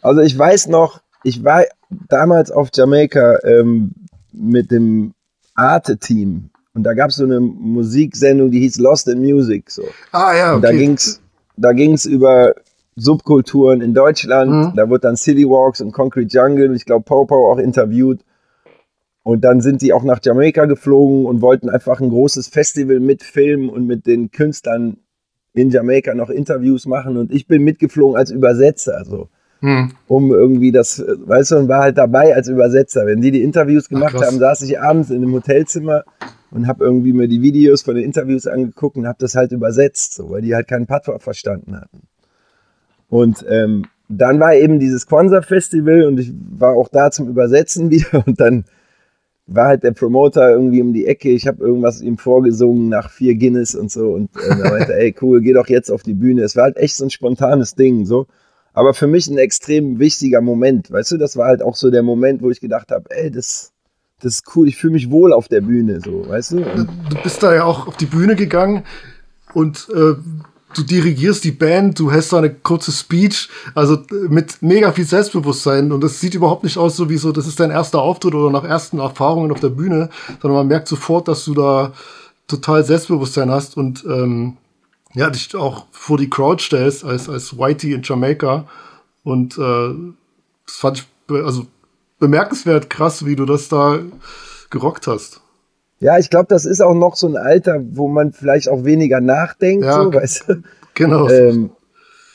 also 0.00 0.20
ich 0.20 0.38
weiß 0.38 0.68
noch, 0.68 1.00
ich 1.22 1.44
war 1.44 1.64
damals 2.08 2.50
auf 2.50 2.68
Jamaika 2.74 3.38
ähm, 3.44 3.92
mit 4.32 4.70
dem 4.70 5.12
Arte-Team 5.54 6.50
und 6.74 6.82
da 6.82 6.92
gab 6.92 7.10
es 7.10 7.16
so 7.16 7.24
eine 7.24 7.40
Musiksendung, 7.40 8.50
die 8.50 8.60
hieß 8.60 8.78
Lost 8.78 9.08
in 9.08 9.20
Music. 9.20 9.70
So. 9.70 9.84
Ah 10.10 10.34
ja, 10.34 10.46
okay. 10.48 10.56
Und 10.56 10.62
da 10.62 10.72
ging's, 10.72 11.20
da 11.56 11.72
ging's 11.72 12.04
über 12.04 12.54
Subkulturen 12.96 13.80
in 13.80 13.94
Deutschland. 13.94 14.50
Mhm. 14.50 14.72
Da 14.76 14.88
wurde 14.88 15.00
dann 15.00 15.16
City 15.16 15.44
Walks 15.44 15.80
und 15.80 15.92
Concrete 15.92 16.36
Jungle, 16.36 16.74
ich 16.74 16.84
glaube 16.84 17.04
Popo 17.04 17.52
auch 17.52 17.58
interviewt. 17.58 18.20
Und 19.24 19.40
dann 19.42 19.62
sind 19.62 19.80
die 19.80 19.94
auch 19.94 20.04
nach 20.04 20.20
Jamaika 20.22 20.66
geflogen 20.66 21.24
und 21.24 21.40
wollten 21.40 21.70
einfach 21.70 22.00
ein 22.00 22.10
großes 22.10 22.48
Festival 22.48 23.00
mitfilmen 23.00 23.70
und 23.70 23.86
mit 23.86 24.06
den 24.06 24.30
Künstlern 24.30 24.98
in 25.54 25.70
Jamaika 25.70 26.14
noch 26.14 26.28
Interviews 26.28 26.84
machen. 26.86 27.16
Und 27.16 27.32
ich 27.32 27.46
bin 27.46 27.64
mitgeflogen 27.64 28.16
als 28.16 28.30
Übersetzer, 28.30 29.02
so. 29.04 29.28
Hm. 29.60 29.92
Um 30.08 30.30
irgendwie 30.30 30.72
das, 30.72 31.02
weißt 31.02 31.52
du, 31.52 31.56
und 31.56 31.68
war 31.68 31.80
halt 31.80 31.96
dabei 31.96 32.34
als 32.34 32.48
Übersetzer. 32.48 33.06
Wenn 33.06 33.22
die 33.22 33.30
die 33.30 33.42
Interviews 33.42 33.88
gemacht 33.88 34.14
Ach, 34.18 34.26
haben, 34.26 34.38
saß 34.38 34.60
ich 34.62 34.78
abends 34.78 35.08
in 35.08 35.22
einem 35.22 35.32
Hotelzimmer 35.32 36.04
und 36.50 36.66
habe 36.66 36.84
irgendwie 36.84 37.14
mir 37.14 37.26
die 37.26 37.40
Videos 37.40 37.80
von 37.80 37.94
den 37.94 38.04
Interviews 38.04 38.46
angeguckt 38.46 38.96
und 38.98 39.06
habe 39.06 39.16
das 39.18 39.36
halt 39.36 39.52
übersetzt, 39.52 40.14
so, 40.14 40.28
weil 40.28 40.42
die 40.42 40.54
halt 40.54 40.68
keinen 40.68 40.86
Patois 40.86 41.18
verstanden 41.18 41.80
hatten. 41.80 42.02
Und 43.08 43.42
ähm, 43.48 43.86
dann 44.10 44.38
war 44.38 44.54
eben 44.54 44.78
dieses 44.80 45.06
Kwanzaa 45.06 45.40
Festival 45.40 46.04
und 46.04 46.20
ich 46.20 46.30
war 46.50 46.74
auch 46.74 46.88
da 46.88 47.10
zum 47.10 47.28
Übersetzen 47.28 47.90
wieder 47.90 48.22
und 48.26 48.38
dann 48.40 48.66
war 49.46 49.68
halt 49.68 49.82
der 49.82 49.92
Promoter 49.92 50.50
irgendwie 50.50 50.80
um 50.80 50.92
die 50.92 51.06
Ecke. 51.06 51.30
Ich 51.30 51.46
habe 51.46 51.62
irgendwas 51.62 52.00
ihm 52.00 52.16
vorgesungen 52.16 52.88
nach 52.88 53.10
vier 53.10 53.34
Guinness 53.34 53.74
und 53.74 53.90
so 53.90 54.12
und 54.12 54.30
äh, 54.36 54.48
er 54.48 54.70
meinte, 54.70 54.94
ey 54.94 55.14
cool, 55.20 55.40
geh 55.40 55.52
doch 55.52 55.68
jetzt 55.68 55.90
auf 55.90 56.02
die 56.02 56.14
Bühne. 56.14 56.42
Es 56.42 56.56
war 56.56 56.64
halt 56.64 56.76
echt 56.76 56.96
so 56.96 57.04
ein 57.04 57.10
spontanes 57.10 57.74
Ding 57.74 58.06
so. 58.06 58.26
Aber 58.72 58.92
für 58.92 59.06
mich 59.06 59.28
ein 59.28 59.38
extrem 59.38 60.00
wichtiger 60.00 60.40
Moment, 60.40 60.90
weißt 60.90 61.12
du, 61.12 61.16
das 61.16 61.36
war 61.36 61.46
halt 61.46 61.62
auch 61.62 61.76
so 61.76 61.90
der 61.90 62.02
Moment, 62.02 62.42
wo 62.42 62.50
ich 62.50 62.60
gedacht 62.60 62.90
habe, 62.90 63.04
ey, 63.10 63.30
das, 63.30 63.72
das 64.20 64.34
ist 64.34 64.56
cool, 64.56 64.66
ich 64.66 64.76
fühle 64.76 64.94
mich 64.94 65.10
wohl 65.10 65.32
auf 65.32 65.46
der 65.46 65.60
Bühne, 65.60 66.00
so, 66.00 66.28
weißt 66.28 66.52
du? 66.52 66.56
Und 66.56 66.88
du 67.08 67.22
bist 67.22 67.40
da 67.42 67.54
ja 67.54 67.64
auch 67.64 67.86
auf 67.86 67.96
die 67.96 68.06
Bühne 68.06 68.34
gegangen 68.34 68.82
und 69.52 69.88
äh, 69.94 70.14
du 70.74 70.82
dirigierst 70.82 71.44
die 71.44 71.52
Band, 71.52 71.98
du 71.98 72.12
hast 72.12 72.32
da 72.32 72.38
eine 72.38 72.52
kurze 72.52 72.92
Speech, 72.92 73.48
also 73.74 73.98
mit 74.28 74.60
mega 74.60 74.92
viel 74.92 75.06
Selbstbewusstsein 75.06 75.92
und 75.92 76.02
das 76.02 76.20
sieht 76.20 76.34
überhaupt 76.34 76.64
nicht 76.64 76.76
aus 76.76 76.96
so 76.96 77.08
wie 77.08 77.16
so, 77.16 77.32
das 77.32 77.46
ist 77.46 77.60
dein 77.60 77.70
erster 77.70 78.00
Auftritt 78.00 78.34
oder 78.34 78.50
nach 78.50 78.64
ersten 78.64 78.98
Erfahrungen 78.98 79.52
auf 79.52 79.60
der 79.60 79.68
Bühne, 79.70 80.10
sondern 80.40 80.58
man 80.58 80.68
merkt 80.68 80.88
sofort, 80.88 81.28
dass 81.28 81.44
du 81.44 81.54
da 81.54 81.92
total 82.46 82.84
Selbstbewusstsein 82.84 83.50
hast 83.50 83.76
und 83.76 84.04
ähm, 84.04 84.56
ja, 85.14 85.30
dich 85.30 85.54
auch 85.54 85.86
vor 85.92 86.18
die 86.18 86.28
Crowd 86.28 86.62
stellst 86.62 87.04
als, 87.04 87.28
als 87.28 87.56
Whitey 87.56 87.92
in 87.92 88.02
Jamaika 88.02 88.66
und 89.22 89.56
äh, 89.56 89.94
das 90.66 90.76
fand 90.76 90.98
ich 90.98 91.04
be 91.26 91.44
also 91.44 91.66
bemerkenswert 92.18 92.90
krass, 92.90 93.24
wie 93.24 93.36
du 93.36 93.44
das 93.44 93.68
da 93.68 93.98
gerockt 94.70 95.06
hast. 95.06 95.40
Ja, 96.00 96.18
ich 96.18 96.30
glaube, 96.30 96.46
das 96.48 96.64
ist 96.64 96.82
auch 96.82 96.94
noch 96.94 97.16
so 97.16 97.26
ein 97.28 97.36
Alter, 97.36 97.80
wo 97.92 98.08
man 98.08 98.32
vielleicht 98.32 98.68
auch 98.68 98.84
weniger 98.84 99.20
nachdenkt, 99.20 99.84
ja, 99.84 100.02
so, 100.02 100.12
weißt 100.12 100.48
du? 100.48 100.54
Genau. 100.94 101.28
Ähm, 101.28 101.70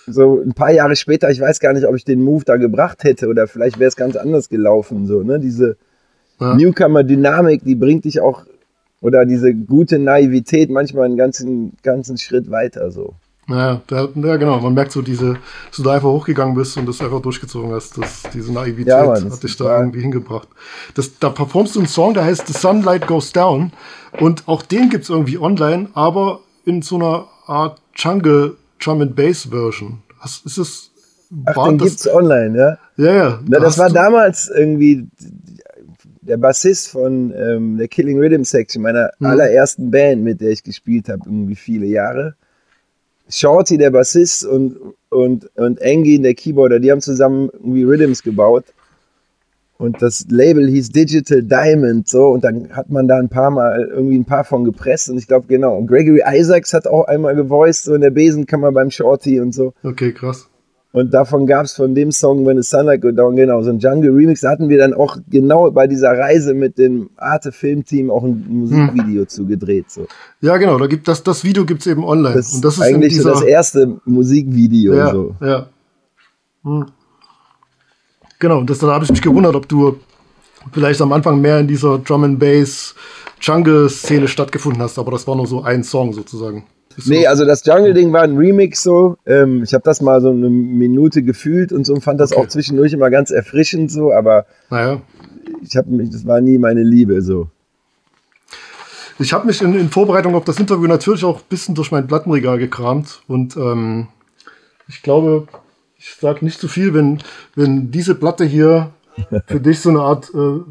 so 0.08 0.40
ein 0.40 0.54
paar 0.54 0.72
Jahre 0.72 0.96
später, 0.96 1.30
ich 1.30 1.40
weiß 1.40 1.60
gar 1.60 1.74
nicht, 1.74 1.86
ob 1.86 1.96
ich 1.96 2.04
den 2.04 2.22
Move 2.22 2.44
da 2.46 2.58
gebracht 2.58 3.04
hätte 3.04 3.28
oder 3.28 3.48
vielleicht 3.48 3.80
wäre 3.80 3.90
es 3.90 3.96
ganz 3.96 4.16
anders 4.16 4.50
gelaufen, 4.50 5.06
so, 5.06 5.22
ne? 5.22 5.40
Diese 5.40 5.78
ja. 6.40 6.56
Newcomer-Dynamik, 6.56 7.64
die 7.64 7.76
bringt 7.76 8.06
dich 8.06 8.20
auch, 8.22 8.46
oder 9.02 9.26
diese 9.26 9.54
gute 9.54 10.00
Naivität 10.00 10.70
manchmal 10.70 11.06
einen 11.06 11.18
ganzen, 11.18 11.74
ganzen 11.84 12.18
Schritt 12.18 12.50
weiter, 12.50 12.92
so. 12.92 13.14
Ja, 13.50 13.82
ja, 13.90 14.38
genau. 14.38 14.60
Man 14.60 14.76
merkt 14.76 14.92
so 14.92 15.02
diese, 15.02 15.34
dass 15.68 15.78
du 15.78 15.84
da 15.84 15.94
einfach 15.94 16.10
hochgegangen 16.10 16.54
bist 16.54 16.78
und 16.78 16.88
das 16.88 17.02
einfach 17.02 17.22
durchgezogen 17.22 17.72
hast. 17.72 17.98
Das, 17.98 18.24
diese 18.34 18.54
Naivität 18.54 18.88
ja, 18.88 19.06
Mann, 19.06 19.32
hat 19.32 19.42
dich 19.42 19.58
da 19.58 19.80
irgendwie 19.80 20.02
hingebracht. 20.02 20.48
Das, 20.94 21.18
da 21.18 21.30
performst 21.30 21.76
du 21.76 21.80
einen 21.80 21.88
Song, 21.88 22.14
der 22.14 22.26
heißt 22.26 22.46
The 22.46 22.54
Sunlight 22.54 23.08
Goes 23.08 23.34
Down. 23.34 23.72
Und 24.20 24.48
auch 24.48 24.62
den 24.62 24.90
gibt's 24.90 25.10
irgendwie 25.10 25.40
online, 25.40 25.90
aber 25.94 26.42
in 26.66 26.82
so 26.84 26.96
einer 26.98 27.28
Art 27.48 27.82
Jungle 27.96 28.56
Drum 28.80 29.02
and 29.02 29.16
Bass 29.16 29.46
Version. 29.46 30.04
Was 30.22 30.42
ist 30.46 30.58
das? 30.58 30.92
Ach, 31.46 31.68
den 31.68 31.78
das, 31.80 31.88
gibt's 31.88 32.08
online, 32.08 32.58
ja? 32.58 32.78
Ja, 33.04 33.14
ja. 33.16 33.40
Na, 33.48 33.60
das 33.60 33.78
war 33.78 33.90
damals 33.90 34.52
irgendwie 34.56 35.08
der 36.22 36.38
Bassist 36.38 36.90
von 36.90 37.34
ähm, 37.36 37.78
der 37.78 37.88
Killing 37.88 38.20
Rhythm 38.20 38.44
Section, 38.44 38.84
meiner 38.84 39.10
hm. 39.18 39.26
allerersten 39.26 39.90
Band, 39.90 40.24
mit 40.24 40.42
der 40.42 40.52
ich 40.52 40.64
gespielt 40.64 41.10
habe, 41.10 41.22
irgendwie 41.26 41.56
viele 41.56 41.88
Jahre 41.88 42.36
Shorty, 43.30 43.78
der 43.78 43.92
Bassist, 43.92 44.46
und, 44.46 44.78
und, 45.10 45.50
und 45.56 45.80
Engin, 45.82 46.24
der 46.24 46.34
Keyboarder, 46.34 46.80
die 46.80 46.92
haben 46.92 47.02
zusammen 47.02 47.50
irgendwie 47.54 47.84
Rhythms 47.84 48.24
gebaut. 48.24 48.66
Und 49.78 50.02
das 50.02 50.26
Label 50.30 50.68
hieß 50.68 50.90
Digital 50.90 51.42
Diamond, 51.42 52.10
so, 52.10 52.28
und 52.28 52.44
dann 52.44 52.70
hat 52.76 52.90
man 52.90 53.08
da 53.08 53.18
ein 53.18 53.30
paar 53.30 53.50
Mal 53.50 53.88
irgendwie 53.90 54.18
ein 54.18 54.26
paar 54.26 54.44
von 54.44 54.66
gepresst. 54.66 55.10
Und 55.10 55.18
ich 55.18 55.28
glaube, 55.28 55.48
genau. 55.48 55.78
Und 55.78 55.88
Gregory 55.88 56.22
Isaacs 56.26 56.74
hat 56.74 56.86
auch 56.86 57.06
einmal 57.06 57.34
gevoiced, 57.34 57.86
so 57.86 57.94
in 57.94 58.02
der 58.02 58.10
Besenkammer 58.10 58.74
beim 58.74 58.92
Shorty 58.92 59.40
und 59.40 59.54
so. 59.54 59.74
Okay, 59.84 60.12
krass. 60.12 60.49
Und 60.92 61.14
davon 61.14 61.46
gab 61.46 61.66
es 61.66 61.74
von 61.74 61.94
dem 61.94 62.12
Song 62.12 62.48
When 62.48 62.62
the 62.62 62.68
Sunlight 62.68 63.02
Go 63.02 63.12
Down, 63.12 63.36
genau, 63.36 63.62
so 63.62 63.70
ein 63.70 63.78
Jungle 63.78 64.12
Remix. 64.12 64.42
Da 64.42 64.50
hatten 64.50 64.70
wir 64.70 64.80
dann 64.80 64.96
auch 64.96 65.18
genau 65.30 65.70
bei 65.70 65.86
dieser 65.86 66.18
Reise 66.18 66.56
mit 66.56 66.80
dem 66.80 67.12
Arte 67.16 67.52
Filmteam 67.52 68.10
auch 68.10 68.24
ein 68.24 68.44
Musikvideo 68.48 69.22
hm. 69.22 69.28
zu 69.28 69.46
gedreht. 69.46 69.92
So. 69.92 70.08
Ja, 70.42 70.58
genau, 70.58 70.80
da 70.80 70.88
gibt 70.88 71.08
das, 71.08 71.22
das 71.22 71.44
Video 71.44 71.64
gibt 71.66 71.82
es 71.82 71.88
eben 71.88 72.04
online. 72.04 72.36
Das 72.36 72.56
und 72.56 72.66
das 72.66 72.76
ist 72.76 72.82
eigentlich 72.82 73.22
so 73.22 73.30
das 73.30 73.44
erste 73.44 74.00
Musikvideo. 74.06 74.94
Ja, 74.96 75.12
so. 75.12 75.36
ja. 75.42 75.68
Hm. 76.64 76.86
Genau, 78.40 78.58
und 78.58 78.70
das, 78.70 78.80
da 78.80 78.88
habe 78.88 79.04
ich 79.04 79.12
mich 79.12 79.22
gewundert, 79.22 79.56
ob 79.56 79.70
du 79.70 79.98
vielleicht 80.72 81.02
am 81.02 81.12
Anfang 81.12 81.40
mehr 81.40 81.60
in 81.60 81.68
dieser 81.68 82.00
Drum 82.00 82.24
and 82.24 82.40
Bass 82.40 82.96
Jungle-Szene 83.42 84.28
stattgefunden 84.28 84.82
hast, 84.82 84.98
aber 84.98 85.12
das 85.12 85.28
war 85.28 85.36
nur 85.36 85.46
so 85.46 85.62
ein 85.62 85.84
Song 85.84 86.14
sozusagen. 86.14 86.66
Nee, 87.06 87.28
also 87.28 87.46
das 87.46 87.66
Jungle-Ding 87.66 88.12
war 88.14 88.24
ein 88.24 88.38
Remix 88.38 88.84
so. 88.84 89.18
Ähm, 89.26 89.64
ich 89.64 89.74
habe 89.74 89.84
das 89.84 90.02
mal 90.02 90.22
so 90.22 90.30
eine 90.30 90.50
Minute 90.50 91.24
gefühlt 91.24 91.72
und 91.72 91.86
so 91.86 91.94
und 91.94 92.02
fand 92.02 92.20
das 92.20 92.32
okay. 92.32 92.42
auch 92.42 92.48
zwischendurch 92.48 92.94
immer 92.94 93.10
ganz 93.10 93.32
erfrischend 93.32 93.92
so, 93.92 94.12
aber 94.12 94.46
naja. 94.70 95.02
ich 95.62 95.76
habe 95.76 95.90
mich, 95.92 96.10
das 96.10 96.26
war 96.26 96.42
nie 96.42 96.58
meine 96.58 96.84
Liebe 96.84 97.22
so. 97.22 97.48
Ich 99.20 99.34
habe 99.34 99.48
mich 99.48 99.62
in, 99.62 99.78
in, 99.78 99.90
Vorbereitung 99.90 100.36
auf 100.36 100.46
das 100.46 100.60
Interview 100.60 100.88
natürlich 100.88 101.26
auch 101.26 101.40
ein 101.40 101.48
bisschen 101.50 101.76
durch 101.76 101.92
mein 101.92 102.08
Plattenregal 102.08 102.58
gekramt 102.58 103.22
und 103.28 103.58
ähm, 103.58 104.08
ich 104.88 105.02
glaube, 105.02 105.48
ich 105.98 106.16
sage 106.16 106.46
nicht 106.46 106.60
zu 106.60 106.68
viel, 106.68 106.94
wenn, 106.94 107.20
wenn 107.56 107.92
diese 107.92 108.16
Platte 108.16 108.46
hier 108.46 108.92
für 109.48 109.60
dich 109.60 109.82
so 109.82 109.90
eine 109.90 110.00
Art 110.00 110.32
äh, 110.34 110.62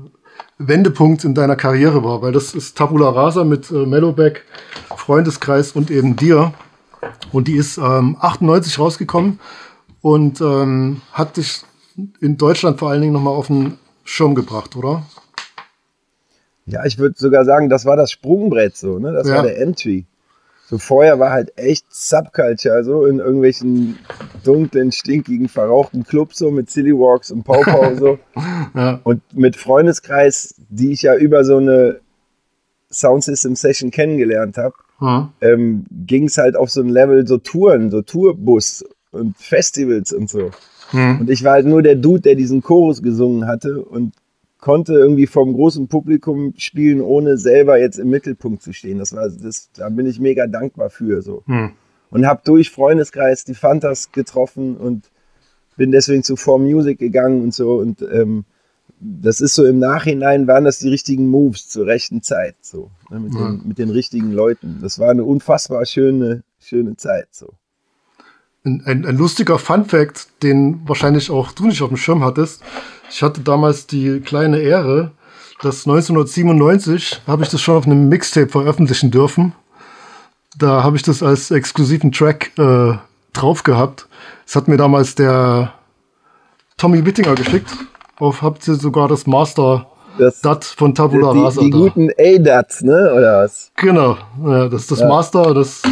Wendepunkt 0.59 1.25
in 1.25 1.35
deiner 1.35 1.57
Karriere 1.57 2.03
war, 2.03 2.21
weil 2.21 2.33
das 2.33 2.55
ist 2.55 2.77
Tabula 2.77 3.09
Rasa 3.11 3.45
mit 3.45 3.71
äh, 3.71 3.87
Mellowback, 3.87 4.45
Freundeskreis 4.97 5.73
und 5.73 5.91
eben 5.91 6.17
dir. 6.17 6.53
Und 7.33 7.47
die 7.49 7.55
ist 7.55 7.79
ähm, 7.79 8.17
98 8.21 8.79
rausgekommen 8.79 9.39
und 10.01 10.41
ähm, 10.41 11.01
hat 11.13 11.37
dich 11.37 11.63
in 12.21 12.37
Deutschland 12.37 12.79
vor 12.79 12.91
allen 12.91 13.01
Dingen 13.01 13.13
nochmal 13.13 13.35
auf 13.35 13.47
den 13.47 13.79
Schirm 14.05 14.35
gebracht, 14.35 14.75
oder? 14.75 15.05
Ja, 16.67 16.85
ich 16.85 16.99
würde 16.99 17.15
sogar 17.17 17.45
sagen, 17.45 17.69
das 17.69 17.87
war 17.87 17.97
das 17.97 18.11
Sprungbrett 18.11 18.77
so, 18.77 18.99
ne? 18.99 19.13
Das 19.13 19.29
ja. 19.29 19.37
war 19.37 19.43
der 19.43 19.61
Entry. 19.61 20.07
So 20.69 20.77
vorher 20.77 21.19
war 21.19 21.31
halt 21.31 21.57
echt 21.57 21.87
Subculture, 21.89 22.85
so 22.85 23.07
in 23.07 23.21
irgendwelchen 23.21 23.99
dunklen, 24.45 24.93
stinkigen, 24.93 25.49
verrauchten 25.49 26.05
Clubs, 26.05 26.37
so 26.37 26.51
mit 26.51 26.69
Silly 26.69 26.93
Walks 26.93 27.31
und 27.31 27.43
Pau 27.43 27.63
Pau 27.63 27.95
so. 27.95 28.19
ja. 28.75 29.01
Und 29.03 29.23
mit 29.33 29.57
Freundeskreis, 29.57 30.57
die 30.69 30.93
ich 30.93 31.01
ja 31.01 31.17
über 31.17 31.43
so 31.45 31.57
eine 31.57 32.01
Soundsystem 32.91 33.57
Session 33.57 33.91
kennengelernt 33.91 34.59
habe, 34.59 34.75
mhm. 35.01 35.29
ähm, 35.41 35.85
ging 36.07 36.25
es 36.25 36.37
halt 36.37 36.55
auf 36.55 36.69
so 36.69 36.83
ein 36.83 36.91
Level, 36.91 37.27
so 37.27 37.39
Touren, 37.39 37.91
so 37.91 38.03
Tourbus 38.03 38.85
und 39.11 39.39
Festivals 39.39 40.13
und 40.13 40.29
so. 40.29 40.51
Mhm. 40.93 41.21
Und 41.21 41.31
ich 41.31 41.45
war 41.45 41.53
halt 41.53 41.67
nur 41.67 41.83
der 41.83 41.95
Dude, 41.95 42.21
der 42.21 42.35
diesen 42.35 42.61
Chorus 42.61 43.03
gesungen 43.03 43.47
hatte 43.47 43.81
und 43.83 44.13
konnte 44.59 44.95
irgendwie 44.95 45.27
vom 45.27 45.53
großen 45.53 45.89
Publikum 45.89 46.55
spielen, 46.57 47.01
ohne 47.01 47.39
selber 47.39 47.79
jetzt 47.79 47.99
im 47.99 48.11
Mittelpunkt 48.11 48.63
zu 48.63 48.73
stehen. 48.73 48.99
Das 48.99 49.15
war, 49.15 49.29
das, 49.29 49.71
da 49.73 49.89
bin 49.89 50.07
ich 50.07 50.21
mega 50.21 50.47
dankbar 50.47 50.91
für 50.91 51.23
so. 51.23 51.43
Hm. 51.47 51.73
Und 52.11 52.27
habe 52.27 52.41
durch 52.45 52.71
Freundeskreis 52.71 53.45
die 53.45 53.55
Fantas 53.55 54.13
getroffen 54.13 54.77
und 54.77 55.11
bin 55.77 55.93
deswegen 55.93 56.23
zu 56.23 56.37
Form 56.37 56.63
Music 56.63 56.99
gegangen 56.99 57.43
und 57.43 57.55
so. 57.55 57.77
Und 57.77 58.03
ähm, 58.03 58.45
das 59.01 59.41
ist 59.41 59.55
so 59.55 59.65
im 59.65 59.79
Nachhinein 59.79 60.49
waren 60.49 60.65
das 60.65 60.81
die 60.81 60.89
richtigen 60.89 61.29
Moves 61.29 61.69
zur 61.69 61.87
rechten 61.87 62.23
Zeit, 62.23 62.57
so 62.63 62.91
ne, 63.11 63.21
mit, 63.21 63.35
hm. 63.35 63.41
den, 63.41 63.69
mit 63.69 63.79
den 63.79 63.91
richtigen 63.91 64.33
Leuten. 64.33 64.79
Das 64.83 64.99
war 64.99 65.11
eine 65.11 65.25
unfassbar 65.25 65.87
schöne, 65.87 66.43
schöne 66.59 66.97
Zeit 66.97 67.29
so. 67.31 67.53
Ein, 68.65 68.83
ein, 68.85 69.07
ein 69.07 69.17
lustiger 69.17 69.59
Fun 69.59 69.85
Fact, 69.85 70.43
den 70.43 70.81
wahrscheinlich 70.87 71.31
auch 71.31 71.53
du 71.53 71.67
nicht 71.67 71.83
auf 71.83 71.89
dem 71.89 71.97
Schirm 71.97 72.25
hattest 72.25 72.63
ich 73.11 73.23
hatte 73.23 73.41
damals 73.41 73.87
die 73.87 74.21
kleine 74.21 74.59
Ehre, 74.59 75.13
dass 75.63 75.87
1997 75.87 77.23
habe 77.27 77.43
ich 77.43 77.49
das 77.49 77.61
schon 77.61 77.77
auf 77.77 77.87
einem 77.87 78.09
Mixtape 78.09 78.49
veröffentlichen 78.49 79.11
dürfen. 79.11 79.53
Da 80.57 80.83
habe 80.83 80.97
ich 80.97 81.03
das 81.03 81.23
als 81.23 81.51
exklusiven 81.51 82.13
Track 82.13 82.53
äh, 82.59 82.95
drauf 83.33 83.63
gehabt. 83.63 84.09
Das 84.45 84.57
hat 84.57 84.69
mir 84.69 84.77
damals 84.77 85.15
der 85.15 85.73
Tommy 86.77 87.05
Wittinger 87.05 87.35
geschickt. 87.35 87.71
Auf 88.19 88.43
habt 88.43 88.67
ihr 88.67 88.75
sogar 88.75 89.09
das 89.09 89.27
Master 89.27 89.87
das, 90.19 90.41
DAT 90.41 90.65
von 90.65 90.95
Tabula 90.95 91.31
Rasa. 91.31 91.61
Die, 91.61 91.67
die 91.67 91.71
guten 91.71 92.11
A-DATs, 92.19 92.83
ne? 92.83 93.13
Oder 93.17 93.45
was? 93.45 93.71
Genau. 93.77 94.17
Ja, 94.45 94.69
das 94.69 94.83
ist 94.83 94.91
das 94.91 95.01
ja. 95.01 95.09
Master. 95.09 95.55
Das 95.55 95.83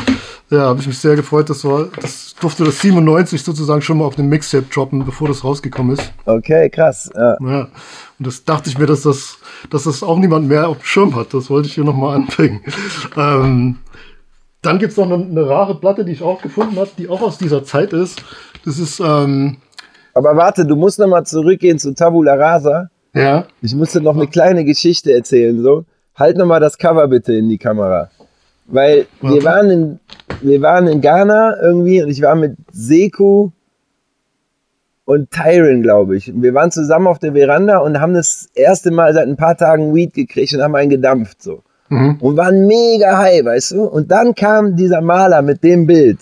ja, 0.50 0.60
habe 0.60 0.80
ich 0.80 0.86
mich 0.86 0.98
sehr 0.98 1.16
gefreut. 1.16 1.50
Das 1.50 1.64
war, 1.64 1.88
das 2.00 2.34
durfte 2.40 2.64
das 2.64 2.80
97 2.80 3.42
sozusagen 3.42 3.82
schon 3.82 3.98
mal 3.98 4.04
auf 4.04 4.14
dem 4.14 4.28
Mixtape 4.28 4.66
droppen, 4.72 5.04
bevor 5.04 5.26
das 5.26 5.42
rausgekommen 5.42 5.96
ist. 5.96 6.12
Okay, 6.24 6.70
krass. 6.70 7.10
Ja. 7.14 7.36
ja. 7.40 7.60
Und 8.18 8.26
das 8.26 8.44
dachte 8.44 8.70
ich 8.70 8.78
mir, 8.78 8.86
dass 8.86 9.02
das, 9.02 9.38
dass 9.70 9.84
das 9.84 10.02
auch 10.02 10.18
niemand 10.18 10.48
mehr 10.48 10.68
auf 10.68 10.78
dem 10.78 10.84
Schirm 10.84 11.16
hat. 11.16 11.34
Das 11.34 11.50
wollte 11.50 11.68
ich 11.68 11.74
hier 11.74 11.84
nochmal 11.84 12.16
anbringen. 12.16 12.60
ähm, 13.16 13.78
dann 14.62 14.78
gibt 14.78 14.92
es 14.92 14.98
noch 14.98 15.10
eine, 15.10 15.24
eine, 15.24 15.48
rare 15.48 15.78
Platte, 15.78 16.04
die 16.04 16.12
ich 16.12 16.22
auch 16.22 16.40
gefunden 16.40 16.76
habe, 16.76 16.90
die 16.96 17.08
auch 17.08 17.22
aus 17.22 17.38
dieser 17.38 17.64
Zeit 17.64 17.92
ist. 17.92 18.22
Das 18.64 18.78
ist. 18.78 19.00
Ähm, 19.00 19.56
Aber 20.14 20.36
warte, 20.36 20.64
du 20.64 20.76
musst 20.76 20.98
nochmal 20.98 21.26
zurückgehen 21.26 21.78
zu 21.78 21.92
Tabula 21.92 22.34
Rasa. 22.34 22.88
Ja. 23.14 23.46
Ich 23.62 23.74
musste 23.74 24.00
noch 24.00 24.14
eine 24.14 24.26
kleine 24.28 24.64
Geschichte 24.64 25.12
erzählen. 25.12 25.60
So. 25.62 25.84
Halt 26.14 26.36
nochmal 26.36 26.60
das 26.60 26.78
Cover 26.78 27.08
bitte 27.08 27.34
in 27.34 27.48
die 27.48 27.58
Kamera. 27.58 28.10
Weil 28.66 29.06
wir 29.20 29.44
waren, 29.44 29.70
in, 29.70 30.00
wir 30.42 30.60
waren 30.62 30.86
in 30.86 31.00
Ghana 31.00 31.60
irgendwie 31.62 32.02
und 32.02 32.10
ich 32.10 32.22
war 32.22 32.34
mit 32.34 32.56
Seku 32.72 33.50
und 35.04 35.30
Tyron, 35.30 35.82
glaube 35.82 36.16
ich. 36.16 36.32
Wir 36.34 36.52
waren 36.54 36.70
zusammen 36.70 37.06
auf 37.06 37.18
der 37.18 37.32
Veranda 37.32 37.78
und 37.78 38.00
haben 38.00 38.14
das 38.14 38.48
erste 38.54 38.90
Mal 38.90 39.14
seit 39.14 39.26
ein 39.28 39.36
paar 39.36 39.56
Tagen 39.56 39.94
Weed 39.94 40.14
gekriegt 40.14 40.52
und 40.54 40.62
haben 40.62 40.74
einen 40.74 40.90
gedampft 40.90 41.42
so. 41.42 41.62
Mhm. 41.88 42.16
Und 42.20 42.36
waren 42.36 42.66
mega 42.66 43.16
high, 43.16 43.44
weißt 43.44 43.72
du? 43.72 43.84
Und 43.84 44.10
dann 44.10 44.34
kam 44.34 44.74
dieser 44.74 45.00
Maler 45.00 45.42
mit 45.42 45.62
dem 45.62 45.86
Bild. 45.86 46.18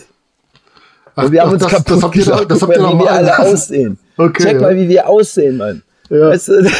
Ach, 1.16 1.24
und 1.24 1.32
wir 1.32 1.42
haben 1.42 1.52
uns 1.52 1.62
das, 1.62 1.72
kaputt 1.72 2.02
das 2.02 2.10
gesagt. 2.10 2.50
Das 2.50 2.62
habt 2.62 2.76
ihr 2.76 2.82
wie 2.82 2.98
wir 2.98 3.10
alle 3.10 3.38
aussehen. 3.38 3.98
Okay, 4.16 4.44
Check 4.44 4.52
ja. 4.54 4.60
mal, 4.60 4.76
wie 4.76 4.88
wir 4.88 5.08
aussehen, 5.08 5.56
Mann. 5.56 5.82
Ja. 6.08 6.28
Weißt 6.28 6.46
du, 6.46 6.70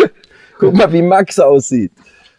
guck 0.58 0.72
mal, 0.72 0.90
wie 0.90 1.02
Max 1.02 1.38
aussieht. 1.38 1.92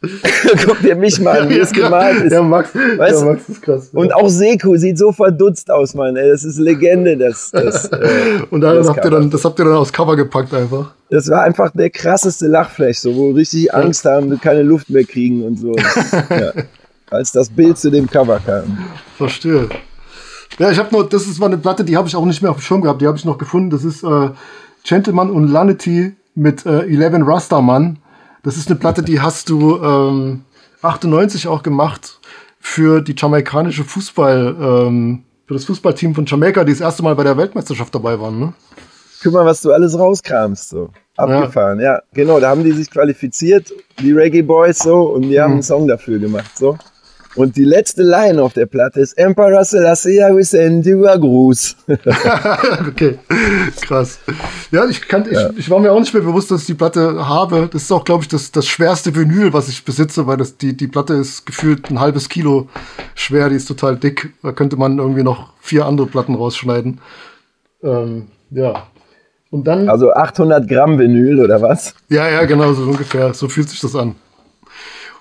Guck 0.66 0.82
dir 0.82 0.96
mich 0.96 1.20
mal 1.22 1.42
an, 1.42 1.50
wie 1.50 1.60
es 1.60 1.72
gemalt 1.72 2.26
ist. 2.26 2.34
Ja, 2.34 2.42
Max, 2.42 2.76
weißt 2.76 3.22
ja, 3.22 3.26
Max 3.26 3.48
ist 3.48 3.62
krass. 3.62 3.90
Und 3.94 4.14
auch 4.14 4.28
Seku 4.28 4.76
sieht 4.76 4.98
so 4.98 5.14
verdutzt 5.14 5.72
aus, 5.72 5.94
Mann. 5.94 6.18
Ey, 6.18 6.30
das 6.30 6.44
ist 6.44 6.60
Legende. 6.60 7.16
Das, 7.16 7.52
das, 7.52 7.86
äh, 7.92 8.40
und 8.50 8.62
das 8.62 8.90
habt, 8.90 9.06
ihr 9.06 9.12
dann, 9.12 9.30
das 9.30 9.46
habt 9.46 9.60
ihr 9.60 9.66
dann 9.66 9.76
aufs 9.76 9.94
Cover 9.94 10.18
gepackt 10.18 10.54
einfach. 10.54 10.94
Das 11.10 11.30
war 11.30 11.44
einfach 11.44 11.72
der 11.72 11.90
krasseste 11.90 12.48
Lachflash, 12.48 12.98
so, 12.98 13.16
wo 13.16 13.32
richtig 13.32 13.74
Angst 13.74 14.04
haben, 14.04 14.40
keine 14.42 14.64
Luft 14.64 14.90
mehr 14.90 15.06
kriegen 15.06 15.44
und 15.44 15.58
so. 15.58 15.74
ja. 16.30 16.52
Als 17.10 17.32
das 17.32 17.50
Bild 17.50 17.78
zu 17.78 17.90
dem 17.90 18.10
Cover 18.10 18.42
kam. 18.46 18.80
Verstehe. 19.18 19.70
Ja, 20.60 20.70
ich 20.70 20.80
habe 20.80 20.94
noch, 20.94 21.04
das 21.04 21.28
ist 21.28 21.40
mal 21.40 21.48
eine 21.48 21.58
Platte, 21.58 21.86
die 21.86 21.96
habe 21.96 22.08
ich 22.08 22.16
auch 22.16 22.26
nicht 22.26 22.42
mehr 22.42 22.52
auf 22.52 22.58
dem 22.58 22.64
Schirm 22.64 22.82
gehabt, 22.82 23.02
die 23.02 23.08
habe 23.08 23.18
ich 23.18 23.26
noch 23.26 23.38
gefunden. 23.38 23.70
Das 23.70 23.86
ist 23.86 24.04
äh, 24.04 24.30
Gentleman 24.84 25.30
und 25.30 25.48
Lanity 25.48 26.14
mit 26.36 26.66
äh, 26.66 26.82
Eleven 26.82 27.24
Rastaman. 27.24 28.00
Das 28.44 28.58
ist 28.58 28.70
eine 28.70 28.78
Platte, 28.78 29.02
die 29.04 29.22
hast 29.22 29.50
du 29.50 29.82
ähm, 29.82 30.44
98 30.82 31.48
auch 31.48 31.64
gemacht 31.64 32.20
für 32.60 33.02
die 33.02 33.16
jamaikanische 33.18 33.86
Fußball, 33.86 34.56
ähm, 34.60 35.24
für 35.46 35.54
das 35.54 35.64
Fußballteam 35.66 36.14
von 36.14 36.26
Jamaika, 36.26 36.66
die 36.66 36.74
das 36.74 36.82
erste 36.82 37.04
Mal 37.04 37.16
bei 37.16 37.24
der 37.24 37.38
Weltmeisterschaft 37.38 37.96
dabei 37.96 38.20
waren, 38.20 38.40
ne? 38.40 38.54
Guck 39.22 39.32
mal, 39.32 39.46
was 39.46 39.62
du 39.62 39.72
alles 39.72 39.98
rauskramst, 39.98 40.70
so. 40.70 40.90
Abgefahren, 41.16 41.80
ja. 41.80 41.94
ja. 41.94 42.02
Genau, 42.14 42.42
da 42.42 42.50
haben 42.50 42.66
die 42.66 42.74
sich 42.74 42.92
qualifiziert, 42.92 43.72
die 44.00 44.12
Reggae 44.12 44.42
Boys 44.42 44.80
so, 44.80 45.04
und 45.04 45.24
die 45.24 45.40
haben 45.40 45.52
mhm. 45.52 45.56
einen 45.56 45.64
Song 45.64 45.88
dafür 45.88 46.20
gemacht, 46.20 46.58
so. 46.58 46.78
Und 47.36 47.58
die 47.58 47.63
letzte 47.63 48.04
Line 48.04 48.42
auf 48.42 48.54
der 48.54 48.68
Platte 48.68 49.00
ist 49.00 49.18
Emperor 49.18 49.66
Selassie, 49.66 50.20
we 50.32 50.44
send 50.44 50.86
you 50.86 51.06
a 51.06 51.16
Gruß. 51.16 51.75
okay, 52.88 53.18
krass. 53.82 54.20
Ja, 54.72 54.86
ich, 54.86 55.08
kann, 55.08 55.25
ja. 55.32 55.50
Ich, 55.50 55.60
ich 55.60 55.70
war 55.70 55.80
mir 55.80 55.92
auch 55.92 56.00
nicht 56.00 56.13
mehr 56.13 56.22
bewusst, 56.22 56.52
dass 56.52 56.62
ich 56.62 56.68
die 56.68 56.74
Platte 56.75 57.28
habe. 57.28 57.70
Das 57.72 57.84
ist 57.84 57.92
auch, 57.92 58.04
glaube 58.04 58.24
ich, 58.24 58.28
das, 58.28 58.52
das 58.52 58.68
schwerste 58.68 59.16
Vinyl, 59.16 59.52
was 59.52 59.68
ich 59.68 59.84
besitze, 59.84 60.28
weil 60.28 60.38
das, 60.38 60.58
die, 60.58 60.78
die 60.78 60.88
Platte 60.88 61.13
ist 61.16 61.46
gefühlt 61.46 61.90
ein 61.90 62.00
halbes 62.00 62.30
Kilo 62.30 62.70
schwer, 63.16 63.50
die 63.50 63.56
ist 63.56 63.68
total 63.68 63.98
dick. 63.98 64.34
Da 64.44 64.52
könnte 64.52 64.78
man 64.78 65.00
irgendwie 65.00 65.24
noch 65.24 65.54
vier 65.60 65.86
andere 65.86 66.08
Platten 66.08 66.36
rausschneiden. 66.36 67.00
Ähm, 67.84 68.28
ja. 68.52 68.88
Und 69.50 69.66
dann, 69.66 69.90
also 69.90 70.12
800 70.12 70.68
Gramm 70.68 70.98
Vinyl 71.00 71.40
oder 71.40 71.62
was? 71.62 71.96
Ja, 72.10 72.28
ja, 72.28 72.46
genau, 72.46 72.74
so 72.74 72.84
ungefähr. 72.84 73.34
So 73.34 73.48
fühlt 73.50 73.70
sich 73.70 73.80
das 73.80 73.96
an. 73.96 74.16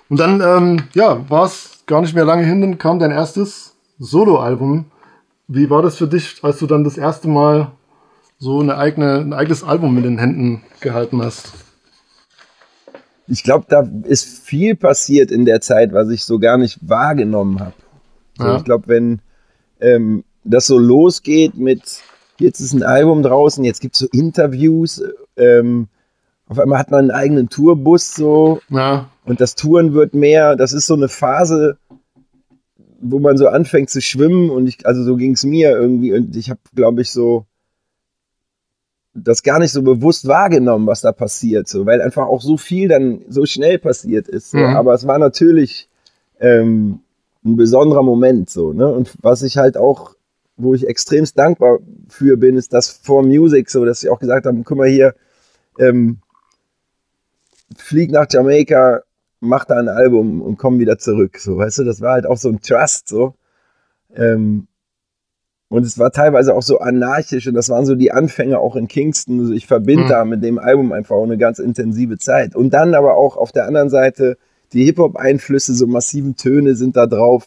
Und 0.09 0.21
dann, 0.21 0.40
ähm, 0.40 0.83
ja, 0.95 1.25
war 1.31 1.47
es 1.47 1.82
gar 1.92 2.00
nicht 2.00 2.14
mehr 2.14 2.25
lange 2.25 2.42
hin, 2.42 2.62
dann 2.62 2.78
kam 2.78 2.99
dein 2.99 3.11
erstes 3.11 3.76
Soloalbum. 3.99 4.87
Wie 5.46 5.68
war 5.68 5.82
das 5.82 5.96
für 5.96 6.08
dich, 6.08 6.42
als 6.42 6.58
du 6.58 6.66
dann 6.66 6.84
das 6.84 6.96
erste 6.96 7.28
Mal 7.28 7.72
so 8.38 8.61
eine 8.61 8.78
eigene, 8.78 9.18
ein 9.18 9.34
eigenes 9.34 9.62
Album 9.62 9.99
in 9.99 10.02
den 10.02 10.16
Händen 10.16 10.62
gehalten 10.80 11.22
hast? 11.22 11.52
Ich 13.28 13.42
glaube, 13.44 13.66
da 13.68 13.87
ist 14.04 14.25
viel 14.25 14.75
passiert 14.75 15.30
in 15.30 15.44
der 15.44 15.61
Zeit, 15.61 15.92
was 15.92 16.08
ich 16.08 16.25
so 16.25 16.38
gar 16.38 16.56
nicht 16.56 16.78
wahrgenommen 16.80 17.61
habe. 17.61 17.75
So, 18.38 18.46
ja. 18.46 18.56
Ich 18.56 18.64
glaube, 18.64 18.88
wenn 18.88 19.20
ähm, 19.78 20.25
das 20.44 20.64
so 20.64 20.78
losgeht 20.78 21.58
mit, 21.58 22.00
jetzt 22.38 22.61
ist 22.61 22.72
ein 22.72 22.84
Album 22.84 23.22
draußen, 23.22 23.64
jetzt 23.64 23.82
gibt 23.82 23.96
es 23.96 24.00
so 24.00 24.06
Interviews, 24.12 25.02
ähm, 25.37 25.88
auf 26.49 26.58
einmal 26.58 26.78
hat 26.78 26.90
man 26.90 27.00
einen 27.00 27.11
eigenen 27.11 27.49
Tourbus 27.49 28.14
so. 28.14 28.61
Ja. 28.68 29.11
Und 29.25 29.40
das 29.40 29.54
Touren 29.54 29.94
wird 29.94 30.14
mehr, 30.14 30.56
das 30.56 30.72
ist 30.72 30.87
so 30.87 30.94
eine 30.94 31.08
Phase, 31.08 31.78
wo 33.02 33.18
man 33.18 33.37
so 33.37 33.49
anfängt 33.49 33.90
zu 33.90 34.00
schwimmen 34.00 34.49
und 34.49 34.66
ich, 34.66 34.87
also 34.87 35.02
so 35.02 35.16
ging 35.16 35.32
es 35.32 35.44
mir 35.44 35.73
irgendwie 35.73 36.12
und 36.12 36.37
ich 36.37 36.50
habe, 36.50 36.61
glaube 36.75 37.02
ich, 37.02 37.11
so 37.11 37.47
das 39.14 39.42
gar 39.42 39.59
nicht 39.59 39.72
so 39.72 39.83
bewusst 39.83 40.27
wahrgenommen, 40.27 40.87
was 40.87 41.03
da 41.03 41.12
passiert, 41.12 41.68
so, 41.68 41.85
weil 41.85 42.00
einfach 42.00 42.27
auch 42.27 42.40
so 42.40 42.57
viel 42.57 42.88
dann 42.88 43.22
so 43.29 43.44
schnell 43.44 43.79
passiert 43.79 44.29
ist. 44.29 44.53
So. 44.53 44.59
Mhm. 44.59 44.77
Aber 44.77 44.94
es 44.94 45.07
war 45.07 45.18
natürlich 45.18 45.88
ähm, 46.40 47.00
ein 47.44 47.57
besonderer 47.57 48.03
Moment, 48.03 48.48
so, 48.48 48.72
ne? 48.72 48.88
Und 48.88 49.12
was 49.20 49.42
ich 49.42 49.59
halt 49.59 49.77
auch, 49.77 50.14
wo 50.57 50.74
ich 50.74 50.87
extremst 50.87 51.37
dankbar 51.38 51.81
für 52.09 52.37
bin, 52.37 52.57
ist 52.57 52.72
das 52.72 52.88
For 52.88 53.22
Music, 53.22 53.68
so, 53.68 53.85
dass 53.85 54.00
sie 54.00 54.09
auch 54.09 54.20
gesagt 54.20 54.46
haben, 54.46 54.64
guck 54.64 54.79
mal 54.79 54.88
hier, 54.88 55.14
ähm, 55.79 56.18
flieg 57.77 58.11
nach 58.11 58.27
Jamaika, 58.31 59.03
mach 59.42 59.64
da 59.64 59.76
ein 59.76 59.88
Album 59.88 60.40
und 60.40 60.57
komm 60.57 60.78
wieder 60.78 60.98
zurück. 60.98 61.38
So, 61.38 61.59
weißt 61.59 61.78
du, 61.78 61.85
das 61.85 62.00
war 62.00 62.12
halt 62.12 62.26
auch 62.26 62.38
so 62.38 62.48
ein 62.48 62.61
Trust, 62.61 63.09
so. 63.09 63.35
Ähm, 64.14 64.68
und 65.68 65.87
es 65.87 65.98
war 65.98 66.12
teilweise 66.12 66.55
auch 66.55 66.62
so 66.62 66.81
anarchisch 66.81 67.46
und 67.46 67.55
das 67.55 67.70
waren 67.70 67.87
so 67.87 67.94
die 67.94 68.12
Anfänge 68.12 68.59
auch 68.59 68.76
in 68.76 68.88
Kingston. 68.88 69.40
Also 69.40 69.52
ich 69.52 69.66
verbinde 69.66 70.05
mhm. 70.05 70.09
da 70.09 70.24
mit 70.24 70.44
dem 70.44 70.59
Album 70.59 70.92
einfach 70.92 71.16
auch 71.16 71.24
eine 71.24 71.38
ganz 71.38 71.59
intensive 71.59 72.18
Zeit. 72.18 72.55
Und 72.55 72.74
dann 72.74 72.94
aber 72.94 73.16
auch 73.16 73.37
auf 73.37 73.52
der 73.52 73.66
anderen 73.66 73.88
Seite 73.88 74.37
die 74.72 74.85
Hip-Hop-Einflüsse, 74.85 75.74
so 75.74 75.87
massiven 75.87 76.37
Töne 76.37 76.74
sind 76.74 76.96
da 76.96 77.07
drauf. 77.07 77.46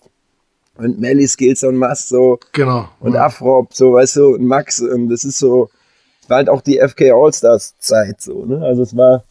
Und 0.78 1.00
Melly 1.00 1.28
Skills 1.28 1.64
und 1.64 1.78
Mass 1.78 2.10
so. 2.10 2.40
Genau. 2.52 2.90
Und 3.00 3.14
ja. 3.14 3.26
Afrop, 3.26 3.74
so, 3.74 3.94
weißt 3.94 4.18
du, 4.18 4.36
und 4.36 4.46
Max. 4.46 4.82
Und 4.82 5.10
das 5.10 5.24
ist 5.24 5.38
so, 5.38 5.70
es 6.22 6.30
war 6.30 6.38
halt 6.38 6.50
auch 6.50 6.62
die 6.62 6.80
FK 6.80 7.12
All-Stars 7.12 7.76
Zeit, 7.78 8.22
so, 8.22 8.46
ne? 8.46 8.62
Also 8.64 8.82
es 8.82 8.98
war, 8.98 9.24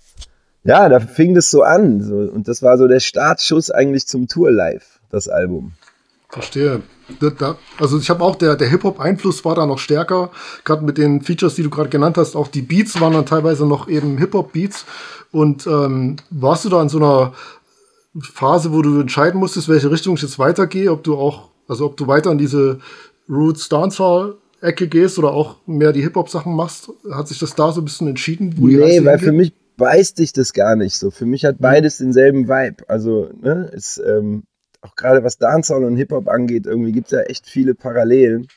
ja, 0.65 0.89
da 0.89 1.01
fing 1.01 1.35
das 1.35 1.51
so 1.51 1.63
an. 1.63 2.03
So, 2.03 2.17
und 2.17 2.49
das 2.49 2.63
war 2.63 2.79
so 2.79 2.89
der 2.89 3.01
Startschuss 3.01 3.71
eigentlich 3.71 4.07
zum 4.07 4.29
Tour 4.29 4.51
Live, 4.51 5.01
das 5.11 5.29
Album. 5.29 5.73
Verstehe. 6.31 6.83
also 7.79 7.99
ich 7.99 8.11
habe 8.11 8.25
auch, 8.25 8.35
der, 8.35 8.57
der 8.57 8.69
Hip-Hop-Einfluss 8.69 9.45
war 9.45 9.55
da 9.55 9.67
noch 9.67 9.79
stärker. 9.79 10.31
Gerade 10.65 10.85
mit 10.85 10.99
den 10.99 11.21
Features, 11.21 11.55
die 11.55 11.63
du 11.63 11.71
gerade 11.71 11.91
genannt 11.91 12.17
hast, 12.17 12.35
auch 12.35 12.49
die 12.49 12.63
Beats 12.63 13.01
waren 13.01 13.13
dann 13.13 13.27
teilweise 13.27 13.67
noch 13.67 13.89
eben 13.89 14.19
Hip-Hop-Beats. 14.19 14.85
Und 15.31 15.67
ähm, 15.67 16.17
warst 16.31 16.65
du 16.65 16.71
da 16.71 16.83
in 16.83 16.89
so 16.89 16.99
einer 16.99 17.35
Phase, 18.21 18.73
wo 18.73 18.83
du 18.83 19.01
entscheiden 19.01 19.39
musstest, 19.39 19.69
welche 19.69 19.91
Richtung 19.91 20.17
ich 20.17 20.23
jetzt 20.23 20.39
weitergehe, 20.39 20.91
ob 20.91 21.05
du 21.05 21.17
auch, 21.17 21.51
also 21.69 21.87
ob 21.87 21.97
du 21.97 22.07
weiter 22.09 22.33
in 22.33 22.39
diese 22.39 22.81
Roots 23.29 23.69
Dancehall 23.69 24.37
Ecke 24.61 24.89
gehst 24.89 25.19
oder 25.19 25.33
auch 25.33 25.57
mehr 25.67 25.93
die 25.93 26.03
Hip-Hop-Sachen 26.03 26.57
machst? 26.57 26.91
Hat 27.13 27.29
sich 27.29 27.39
das 27.39 27.55
da 27.55 27.71
so 27.71 27.81
ein 27.81 27.85
bisschen 27.85 28.09
entschieden? 28.09 28.55
nee, 28.59 29.05
weil 29.05 29.19
für 29.19 29.33
mich 29.33 29.53
beißt 29.77 30.19
dich 30.19 30.33
das 30.33 30.53
gar 30.53 30.77
nicht 30.77 30.97
so. 30.97 31.11
Für 31.11 31.27
mich 31.27 31.45
hat 31.45 31.57
beides 31.59 31.99
denselben 31.99 32.49
Vibe. 32.49 32.89
Also, 32.89 33.31
ne, 33.41 33.71
ist, 33.73 34.03
ähm, 34.05 34.45
auch 34.81 34.97
gerade 34.97 35.25
was 35.25 35.39
Dancehall 35.39 35.85
und 35.85 35.97
Hip-Hop 35.97 36.29
angeht, 36.29 36.67
irgendwie 36.67 36.93
gibt 36.93 37.07
es 37.07 37.13
ja 37.13 37.21
echt 37.21 37.47
viele 37.47 37.75
Parallelen. 37.75 38.49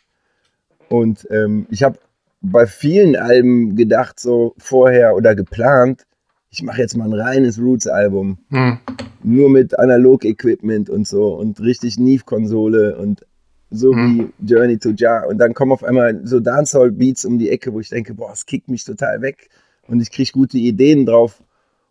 Und 0.90 1.28
ähm, 1.32 1.68
ich 1.70 1.84
habe 1.84 2.00
bei 2.42 2.66
vielen 2.66 3.16
Alben 3.16 3.76
gedacht, 3.76 4.20
so 4.20 4.54
vorher 4.58 5.16
oder 5.16 5.36
geplant, 5.36 6.04
ich 6.50 6.64
mache 6.64 6.82
jetzt 6.82 6.96
mal 6.96 7.06
ein 7.06 7.14
reines 7.14 7.60
Roots-Album. 7.60 8.40
Hm. 8.50 8.80
Nur 9.24 9.50
mit 9.50 9.78
Analog-Equipment 9.78 10.90
und 10.90 11.08
so 11.08 11.34
und 11.34 11.60
richtig 11.60 11.98
Neve-Konsole 11.98 12.98
und 12.98 13.26
so 13.70 13.94
hm. 13.94 14.32
wie 14.40 14.46
Journey 14.48 14.78
to 14.78 14.92
Jar. 14.92 15.28
Und 15.28 15.40
dann 15.40 15.54
kommen 15.54 15.72
auf 15.72 15.84
einmal 15.84 16.26
so 16.26 16.40
Dancehall-Beats 16.40 17.26
um 17.26 17.38
die 17.38 17.50
Ecke, 17.50 17.74
wo 17.74 17.80
ich 17.80 17.90
denke, 17.90 18.14
boah, 18.14 18.32
es 18.32 18.46
kickt 18.46 18.70
mich 18.70 18.86
total 18.86 19.22
weg 19.22 19.50
und 19.88 20.02
ich 20.02 20.12
kriege 20.12 20.32
gute 20.32 20.58
Ideen 20.58 21.06
drauf. 21.06 21.42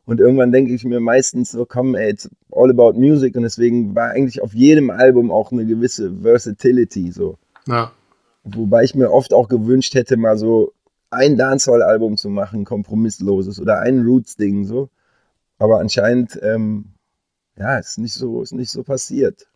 Und 0.05 0.21
irgendwann 0.21 0.53
denke 0.53 0.73
ich 0.73 0.85
mir 0.85 1.01
meistens 1.01 1.51
so, 1.51 1.67
komm, 1.67 1.97
ey, 1.97 2.11
it's 2.11 2.31
all 2.53 2.71
about 2.71 2.93
music. 2.93 3.35
Und 3.35 3.43
deswegen 3.43 3.95
war 3.95 4.11
eigentlich 4.11 4.41
auf 4.41 4.55
jedem 4.55 4.91
Album 4.91 5.33
auch 5.33 5.51
eine 5.51 5.67
gewisse 5.67 6.13
Versatility 6.23 7.11
so. 7.11 7.39
Ja. 7.67 7.93
Wobei 8.45 8.85
ich 8.85 8.95
mir 8.95 9.11
oft 9.11 9.33
auch 9.33 9.49
gewünscht 9.49 9.95
hätte, 9.95 10.17
mal 10.17 10.39
so 10.39 10.73
ein 11.11 11.37
Dancehall-Album 11.37 12.17
zu 12.17 12.29
machen, 12.29 12.65
kompromissloses 12.65 13.61
oder 13.61 13.81
ein 13.81 14.05
Roots-Ding 14.07 14.65
so. 14.65 14.91
Aber 15.59 15.81
anscheinend, 15.81 16.39
ähm, 16.43 16.93
ja, 17.59 17.79
ist 17.79 17.99
nicht 17.99 18.15
so, 18.15 18.43
ist 18.43 18.53
nicht 18.53 18.71
so 18.71 18.85
passiert. 18.85 19.49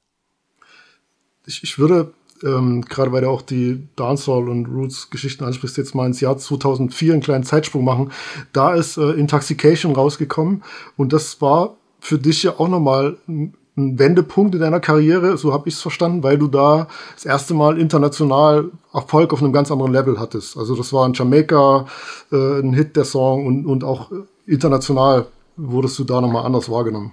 Ich, 1.47 1.63
ich 1.63 1.79
würde 1.79 2.13
ähm, 2.43 2.83
gerade 2.83 3.13
weil 3.13 3.23
du 3.23 3.29
auch 3.29 3.43
die 3.43 3.87
Dancehall 3.97 4.49
und 4.49 4.67
Roots-Geschichten 4.67 5.45
ansprichst, 5.45 5.77
jetzt 5.77 5.95
mal 5.95 6.07
ins 6.07 6.21
Jahr 6.21 6.37
2004 6.37 7.13
einen 7.13 7.23
kleinen 7.23 7.45
Zeitsprung 7.45 7.85
machen. 7.85 8.13
Da 8.53 8.75
ist 8.75 8.97
äh, 8.97 9.11
Intoxication 9.13 9.95
rausgekommen 9.95 10.63
und 10.97 11.13
das 11.13 11.41
war 11.41 11.77
für 12.01 12.19
dich 12.19 12.43
ja 12.43 12.59
auch 12.59 12.69
nochmal 12.69 13.17
ein 13.29 13.55
Wendepunkt 13.99 14.55
in 14.55 14.61
deiner 14.61 14.81
Karriere, 14.81 15.37
so 15.37 15.53
habe 15.53 15.69
ich 15.69 15.75
es 15.75 15.81
verstanden, 15.81 16.23
weil 16.23 16.39
du 16.39 16.49
da 16.49 16.89
das 17.15 17.25
erste 17.25 17.55
Mal 17.55 17.79
international 17.79 18.71
Erfolg 18.93 19.33
auf 19.33 19.43
einem 19.43 19.53
ganz 19.53 19.71
anderen 19.71 19.93
Level 19.93 20.19
hattest. 20.19 20.57
Also 20.57 20.75
das 20.75 20.93
war 20.93 21.07
in 21.07 21.15
Jamaika 21.15 21.87
äh, 22.33 22.61
ein 22.61 22.73
Hit 22.73 22.97
der 22.97 23.05
Song 23.05 23.47
und, 23.47 23.67
und 23.67 23.85
auch 23.85 24.11
international 24.47 25.27
wurdest 25.57 25.99
du 25.99 26.05
da 26.05 26.21
nochmal 26.21 26.45
anders 26.45 26.71
wahrgenommen. 26.71 27.13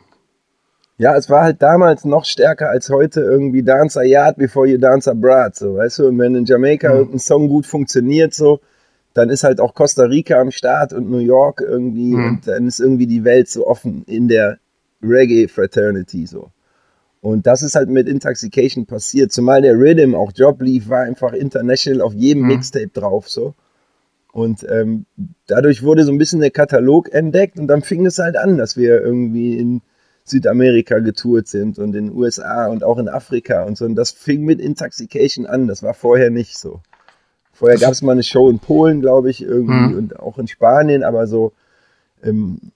Ja, 0.99 1.15
es 1.15 1.29
war 1.29 1.43
halt 1.43 1.62
damals 1.62 2.05
noch 2.05 2.25
stärker 2.25 2.69
als 2.69 2.89
heute 2.89 3.21
irgendwie 3.21 3.62
Dance 3.62 3.99
a 3.99 4.03
Yard 4.03 4.38
before 4.38 4.67
you 4.67 4.79
dance 4.79 5.10
abroad, 5.10 5.55
so, 5.55 5.75
weißt 5.75 5.99
du? 5.99 6.07
Und 6.07 6.17
wenn 6.17 6.33
in 6.33 6.45
Jamaika 6.45 6.89
mhm. 6.89 6.95
irgendein 6.95 7.19
Song 7.19 7.47
gut 7.49 7.67
funktioniert, 7.67 8.33
so, 8.33 8.60
dann 9.13 9.29
ist 9.29 9.43
halt 9.43 9.60
auch 9.60 9.75
Costa 9.75 10.05
Rica 10.05 10.39
am 10.39 10.51
Start 10.51 10.93
und 10.93 11.10
New 11.10 11.19
York 11.19 11.62
irgendwie 11.62 12.15
mhm. 12.15 12.27
und 12.27 12.47
dann 12.47 12.67
ist 12.67 12.79
irgendwie 12.79 13.05
die 13.05 13.23
Welt 13.23 13.47
so 13.47 13.67
offen 13.67 14.03
in 14.07 14.27
der 14.27 14.57
Reggae-Fraternity 15.03 16.25
so. 16.25 16.51
Und 17.21 17.45
das 17.45 17.62
ist 17.62 17.75
halt 17.75 17.89
mit 17.89 18.07
Intoxication 18.07 18.86
passiert. 18.86 19.31
Zumal 19.31 19.62
der 19.62 19.73
Rhythm, 19.73 20.15
auch 20.15 20.31
Job 20.33 20.62
lief, 20.62 20.89
war 20.89 21.01
einfach 21.01 21.33
international 21.33 22.01
auf 22.01 22.13
jedem 22.13 22.43
mhm. 22.43 22.49
Mixtape 22.49 22.89
drauf 22.89 23.29
so. 23.29 23.53
Und 24.33 24.65
ähm, 24.69 25.05
dadurch 25.47 25.83
wurde 25.83 26.03
so 26.03 26.12
ein 26.12 26.17
bisschen 26.17 26.41
der 26.41 26.51
Katalog 26.51 27.12
entdeckt 27.12 27.60
und 27.60 27.67
dann 27.67 27.81
fing 27.81 28.05
es 28.05 28.19
halt 28.19 28.38
an, 28.38 28.57
dass 28.57 28.77
wir 28.77 29.01
irgendwie 29.01 29.57
in 29.57 29.81
Südamerika 30.29 30.99
getourt 30.99 31.47
sind 31.47 31.79
und 31.79 31.95
in 31.95 32.07
den 32.07 32.15
USA 32.15 32.67
und 32.67 32.83
auch 32.83 32.97
in 32.97 33.09
Afrika 33.09 33.63
und 33.63 33.77
so. 33.77 33.85
Und 33.85 33.95
das 33.95 34.11
fing 34.11 34.43
mit 34.43 34.59
Intoxication 34.59 35.45
an. 35.45 35.67
Das 35.67 35.83
war 35.83 35.93
vorher 35.93 36.29
nicht 36.29 36.57
so. 36.57 36.81
Vorher 37.53 37.79
gab 37.79 37.91
es 37.91 38.01
mal 38.01 38.11
eine 38.11 38.23
Show 38.23 38.49
in 38.49 38.59
Polen, 38.59 39.01
glaube 39.01 39.29
ich, 39.29 39.41
irgendwie 39.41 39.93
mhm. 39.93 39.97
und 39.97 40.19
auch 40.19 40.37
in 40.37 40.47
Spanien, 40.47 41.03
aber 41.03 41.25
so 41.25 41.53
im 42.21 42.71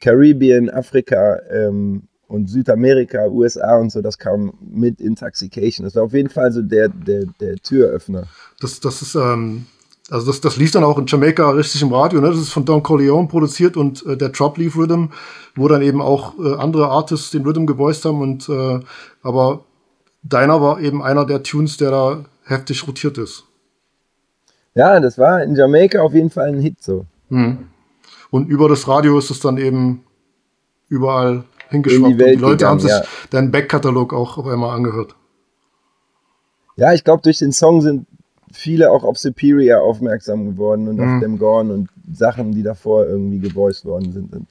Karibien, 0.00 0.70
Afrika 0.70 1.40
ähm, 1.50 2.02
und 2.26 2.48
Südamerika, 2.48 3.26
USA 3.28 3.76
und 3.76 3.90
so, 3.90 4.02
das 4.02 4.18
kam 4.18 4.54
mit 4.60 5.00
Intoxication. 5.00 5.84
Das 5.84 5.94
war 5.94 6.02
auf 6.02 6.12
jeden 6.12 6.30
Fall 6.30 6.52
so 6.52 6.62
der, 6.62 6.88
der, 6.88 7.26
der 7.40 7.56
Türöffner. 7.56 8.26
Das, 8.60 8.80
das 8.80 9.02
ist, 9.02 9.14
ähm, 9.14 9.66
also 10.10 10.26
das, 10.26 10.40
das 10.40 10.56
lief 10.56 10.70
dann 10.70 10.84
auch 10.84 10.98
in 10.98 11.06
Jamaika 11.06 11.50
richtig 11.50 11.82
im 11.82 11.92
Radio, 11.92 12.20
ne? 12.20 12.28
Das 12.28 12.38
ist 12.38 12.52
von 12.52 12.64
Don 12.64 12.82
Corleone 12.82 13.28
produziert 13.28 13.76
und 13.76 14.04
äh, 14.06 14.16
der 14.16 14.30
Drop 14.30 14.56
Leaf 14.56 14.76
Rhythm, 14.76 15.06
wo 15.54 15.68
dann 15.68 15.82
eben 15.82 16.00
auch 16.00 16.38
äh, 16.38 16.54
andere 16.54 16.88
Artists 16.88 17.30
den 17.30 17.44
Rhythm 17.44 17.66
gevoiced 17.66 18.04
haben 18.04 18.20
und 18.20 18.48
äh, 18.48 18.80
aber 19.22 19.64
deiner 20.22 20.62
war 20.62 20.80
eben 20.80 21.02
einer 21.02 21.26
der 21.26 21.42
Tunes, 21.42 21.76
der 21.76 21.90
da 21.90 22.24
heftig 22.44 22.86
rotiert 22.86 23.18
ist. 23.18 23.44
Ja, 24.74 24.98
das 25.00 25.18
war 25.18 25.42
in 25.42 25.56
Jamaika 25.56 26.00
auf 26.00 26.14
jeden 26.14 26.30
Fall 26.30 26.48
ein 26.48 26.60
Hit 26.60 26.82
so. 26.82 27.04
Hm. 27.28 27.68
Und 28.30 28.48
über 28.48 28.68
das 28.68 28.86
Radio 28.88 29.18
ist 29.18 29.30
es 29.30 29.40
dann 29.40 29.58
eben 29.58 30.04
überall 30.88 31.44
hingeschwappt. 31.68 32.12
Die, 32.12 32.16
die 32.16 32.34
Leute 32.34 32.56
gegangen, 32.56 32.70
haben 32.70 32.80
sich 32.80 32.90
ja. 32.90 33.02
deinen 33.30 33.50
Backkatalog 33.50 34.14
auch 34.14 34.38
auf 34.38 34.46
einmal 34.46 34.74
angehört. 34.74 35.14
Ja, 36.76 36.92
ich 36.92 37.04
glaube, 37.04 37.22
durch 37.22 37.38
den 37.38 37.52
Song 37.52 37.82
sind 37.82 38.06
viele 38.52 38.90
auch 38.90 39.04
auf 39.04 39.18
Superior 39.18 39.82
aufmerksam 39.82 40.46
geworden 40.46 40.88
und 40.88 40.96
mhm. 40.96 41.16
auf 41.16 41.20
Dem 41.20 41.38
Gorn 41.38 41.70
und 41.70 41.88
Sachen, 42.12 42.52
die 42.52 42.62
davor 42.62 43.06
irgendwie 43.06 43.38
gevoiced 43.38 43.84
worden 43.84 44.12
sind. 44.12 44.32
Und, 44.34 44.48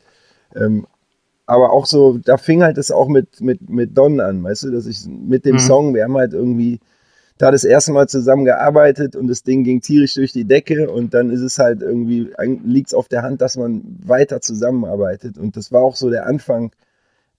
ähm, 0.55 0.87
aber 1.45 1.71
auch 1.71 1.85
so, 1.85 2.17
da 2.17 2.37
fing 2.37 2.61
halt 2.61 2.77
das 2.77 2.91
auch 2.91 3.07
mit, 3.07 3.41
mit, 3.41 3.69
mit 3.69 3.97
Don 3.97 4.19
an, 4.19 4.43
weißt 4.43 4.63
du, 4.63 4.71
dass 4.71 4.85
ich 4.85 5.07
mit 5.07 5.45
dem 5.45 5.55
mhm. 5.55 5.59
Song, 5.59 5.93
wir 5.95 6.03
haben 6.03 6.17
halt 6.17 6.33
irgendwie 6.33 6.79
da 7.37 7.51
das 7.51 7.63
erste 7.63 7.93
Mal 7.93 8.07
zusammen 8.07 8.45
gearbeitet 8.45 9.15
und 9.15 9.27
das 9.27 9.43
Ding 9.43 9.63
ging 9.63 9.79
tierisch 9.79 10.15
durch 10.15 10.33
die 10.33 10.45
Decke 10.45 10.89
und 10.89 11.13
dann 11.13 11.29
ist 11.29 11.41
es 11.41 11.59
halt 11.59 11.81
irgendwie, 11.81 12.31
liegt 12.65 12.87
es 12.87 12.93
auf 12.93 13.07
der 13.07 13.21
Hand, 13.21 13.41
dass 13.41 13.57
man 13.57 13.83
weiter 14.03 14.41
zusammenarbeitet 14.41 15.37
und 15.37 15.55
das 15.55 15.71
war 15.71 15.83
auch 15.83 15.95
so 15.95 16.09
der 16.09 16.25
Anfang 16.25 16.71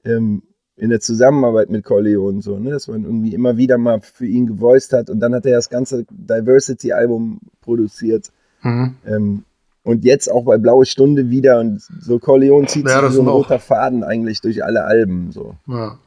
ähm, 0.05 0.43
in 0.79 0.91
der 0.91 1.01
Zusammenarbeit 1.01 1.71
mit 1.71 1.85
Corleone 1.85 2.41
so, 2.41 2.59
ne, 2.59 2.71
dass 2.71 2.89
man 2.89 3.05
irgendwie 3.05 3.35
immer 3.35 3.57
wieder 3.57 3.79
mal 3.79 4.01
für 4.01 4.27
ihn 4.27 4.47
gevoiced 4.47 4.93
hat 4.93 5.11
und 5.11 5.21
dann 5.21 5.35
hat 5.35 5.45
er 5.45 5.57
das 5.57 5.69
ganze 5.69 6.07
Diversity-Album 6.11 7.41
produziert 7.61 8.31
mhm. 8.63 8.95
ähm, 9.07 9.45
und 9.83 10.05
jetzt 10.05 10.31
auch 10.31 10.45
bei 10.45 10.57
Blaue 10.57 10.87
Stunde 10.87 11.31
wieder 11.31 11.61
und 11.61 11.81
so 11.81 12.19
Corleone 12.19 12.67
zieht 12.67 12.87
ja, 12.87 13.03
sich 13.03 13.13
so 13.13 13.23
ein 13.23 13.29
roter 13.29 13.59
Faden 13.59 14.05
eigentlich 14.05 14.41
durch 14.41 14.65
alle 14.65 14.85
Alben 14.85 15.33
so. 15.33 15.57
Ja. 15.67 15.99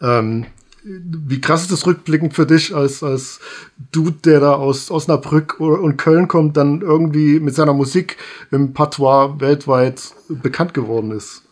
Ähm, 0.00 0.46
wie 0.84 1.40
krass 1.40 1.62
ist 1.62 1.72
das 1.72 1.86
rückblickend 1.86 2.34
für 2.34 2.44
dich 2.44 2.74
als, 2.74 3.02
als 3.02 3.40
Dude, 3.90 4.18
der 4.24 4.40
da 4.40 4.52
aus 4.52 4.90
Osnabrück 4.90 5.58
und 5.58 5.96
Köln 5.96 6.28
kommt, 6.28 6.58
dann 6.58 6.82
irgendwie 6.82 7.40
mit 7.40 7.54
seiner 7.54 7.72
Musik 7.72 8.18
im 8.50 8.74
Patois 8.74 9.40
weltweit 9.40 10.14
bekannt 10.28 10.74
geworden 10.74 11.10
ist? 11.10 11.43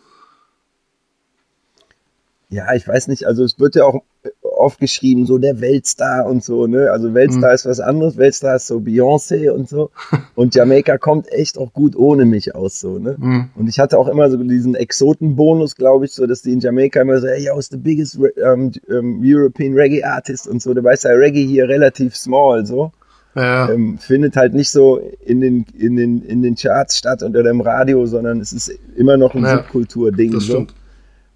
Ja, 2.53 2.75
ich 2.75 2.87
weiß 2.87 3.09
nicht, 3.09 3.27
also 3.27 3.45
es 3.45 3.59
wird 3.59 3.77
ja 3.77 3.85
auch 3.87 4.03
oft 4.43 4.79
geschrieben, 4.79 5.25
so 5.25 5.39
der 5.39 5.63
Weltstar 5.63 6.27
und 6.27 6.45
so, 6.45 6.67
ne? 6.67 6.91
Also 6.91 7.15
Weltstar 7.15 7.49
mhm. 7.49 7.55
ist 7.55 7.65
was 7.65 7.81
anderes, 7.81 8.19
Weltstar 8.19 8.57
ist 8.57 8.67
so 8.67 8.77
Beyoncé 8.77 9.51
und 9.51 9.71
so. 9.71 9.91
Und 10.35 10.55
Jamaika 10.55 10.99
kommt 10.99 11.33
echt 11.33 11.57
auch 11.57 11.73
gut 11.73 11.97
ohne 11.97 12.27
mich 12.27 12.55
aus, 12.55 12.79
so, 12.79 12.99
ne? 12.99 13.17
Mhm. 13.19 13.51
Und 13.55 13.69
ich 13.69 13.79
hatte 13.79 13.99
auch 13.99 14.07
immer 14.07 14.31
so 14.31 14.37
diesen 14.37 14.75
Exotenbonus, 14.75 15.77
glaube 15.77 16.05
ich, 16.05 16.13
so, 16.13 16.27
dass 16.27 16.43
die 16.43 16.53
in 16.53 16.61
Jamaika 16.61 17.01
immer 17.01 17.21
so, 17.21 17.27
hey, 17.27 17.43
yo, 17.43 17.59
is 17.59 17.69
the 17.71 17.79
biggest 17.79 18.19
um, 18.19 18.71
um, 18.89 19.21
European 19.23 19.73
Reggae 19.73 20.05
Artist 20.05 20.47
und 20.47 20.61
so. 20.61 20.75
Du 20.75 20.85
weißt 20.85 21.05
ja, 21.05 21.13
Reggae 21.13 21.47
hier 21.47 21.69
relativ 21.69 22.15
small, 22.17 22.67
so. 22.67 22.93
Ja. 23.35 23.71
Ähm, 23.71 23.97
findet 23.97 24.37
halt 24.37 24.53
nicht 24.53 24.71
so 24.71 25.01
in 25.25 25.41
den, 25.41 25.65
in, 25.79 25.97
den, 25.97 26.23
in 26.23 26.43
den 26.43 26.55
Charts 26.55 26.99
statt 26.99 27.23
oder 27.23 27.49
im 27.49 27.63
Radio, 27.63 28.05
sondern 28.05 28.41
es 28.41 28.53
ist 28.53 28.71
immer 28.95 29.17
noch 29.17 29.35
ein 29.35 29.43
ja, 29.43 29.57
Subkultur-Ding. 29.57 30.39
So. 30.39 30.67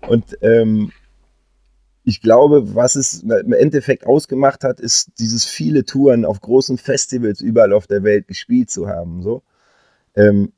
Und 0.06 0.24
ähm, 0.42 0.92
ich 2.08 2.20
glaube, 2.20 2.76
was 2.76 2.94
es 2.94 3.24
im 3.24 3.52
Endeffekt 3.52 4.06
ausgemacht 4.06 4.62
hat, 4.62 4.78
ist 4.78 5.18
dieses 5.18 5.44
viele 5.44 5.84
Touren 5.84 6.24
auf 6.24 6.40
großen 6.40 6.78
Festivals 6.78 7.40
überall 7.40 7.72
auf 7.72 7.88
der 7.88 8.04
Welt 8.04 8.28
gespielt 8.28 8.70
zu 8.70 8.86
haben. 8.86 9.22
So. 9.22 9.42
Ähm, 10.14 10.52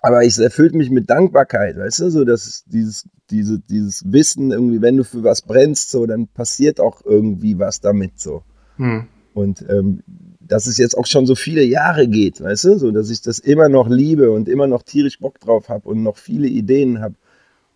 aber 0.00 0.26
es 0.26 0.40
erfüllt 0.40 0.74
mich 0.74 0.90
mit 0.90 1.08
Dankbarkeit, 1.08 1.76
weißt 1.76 2.00
du, 2.00 2.10
so 2.10 2.24
dass 2.24 2.64
dieses, 2.66 3.08
diese, 3.30 3.60
dieses 3.60 4.02
Wissen, 4.10 4.50
irgendwie, 4.50 4.82
wenn 4.82 4.96
du 4.96 5.04
für 5.04 5.22
was 5.22 5.42
brennst, 5.42 5.92
so, 5.92 6.06
dann 6.06 6.26
passiert 6.26 6.80
auch 6.80 7.02
irgendwie 7.04 7.60
was 7.60 7.80
damit 7.80 8.18
so. 8.18 8.42
Hm. 8.78 9.06
Und 9.34 9.64
ähm, 9.68 10.02
dass 10.40 10.66
es 10.66 10.76
jetzt 10.76 10.98
auch 10.98 11.06
schon 11.06 11.24
so 11.24 11.36
viele 11.36 11.62
Jahre 11.62 12.08
geht, 12.08 12.40
weißt 12.40 12.64
du, 12.64 12.78
so 12.78 12.90
dass 12.90 13.10
ich 13.10 13.22
das 13.22 13.38
immer 13.38 13.68
noch 13.68 13.88
liebe 13.88 14.32
und 14.32 14.48
immer 14.48 14.66
noch 14.66 14.82
tierisch 14.82 15.20
Bock 15.20 15.38
drauf 15.38 15.68
habe 15.68 15.88
und 15.88 16.02
noch 16.02 16.16
viele 16.16 16.48
Ideen 16.48 17.00
habe 17.00 17.14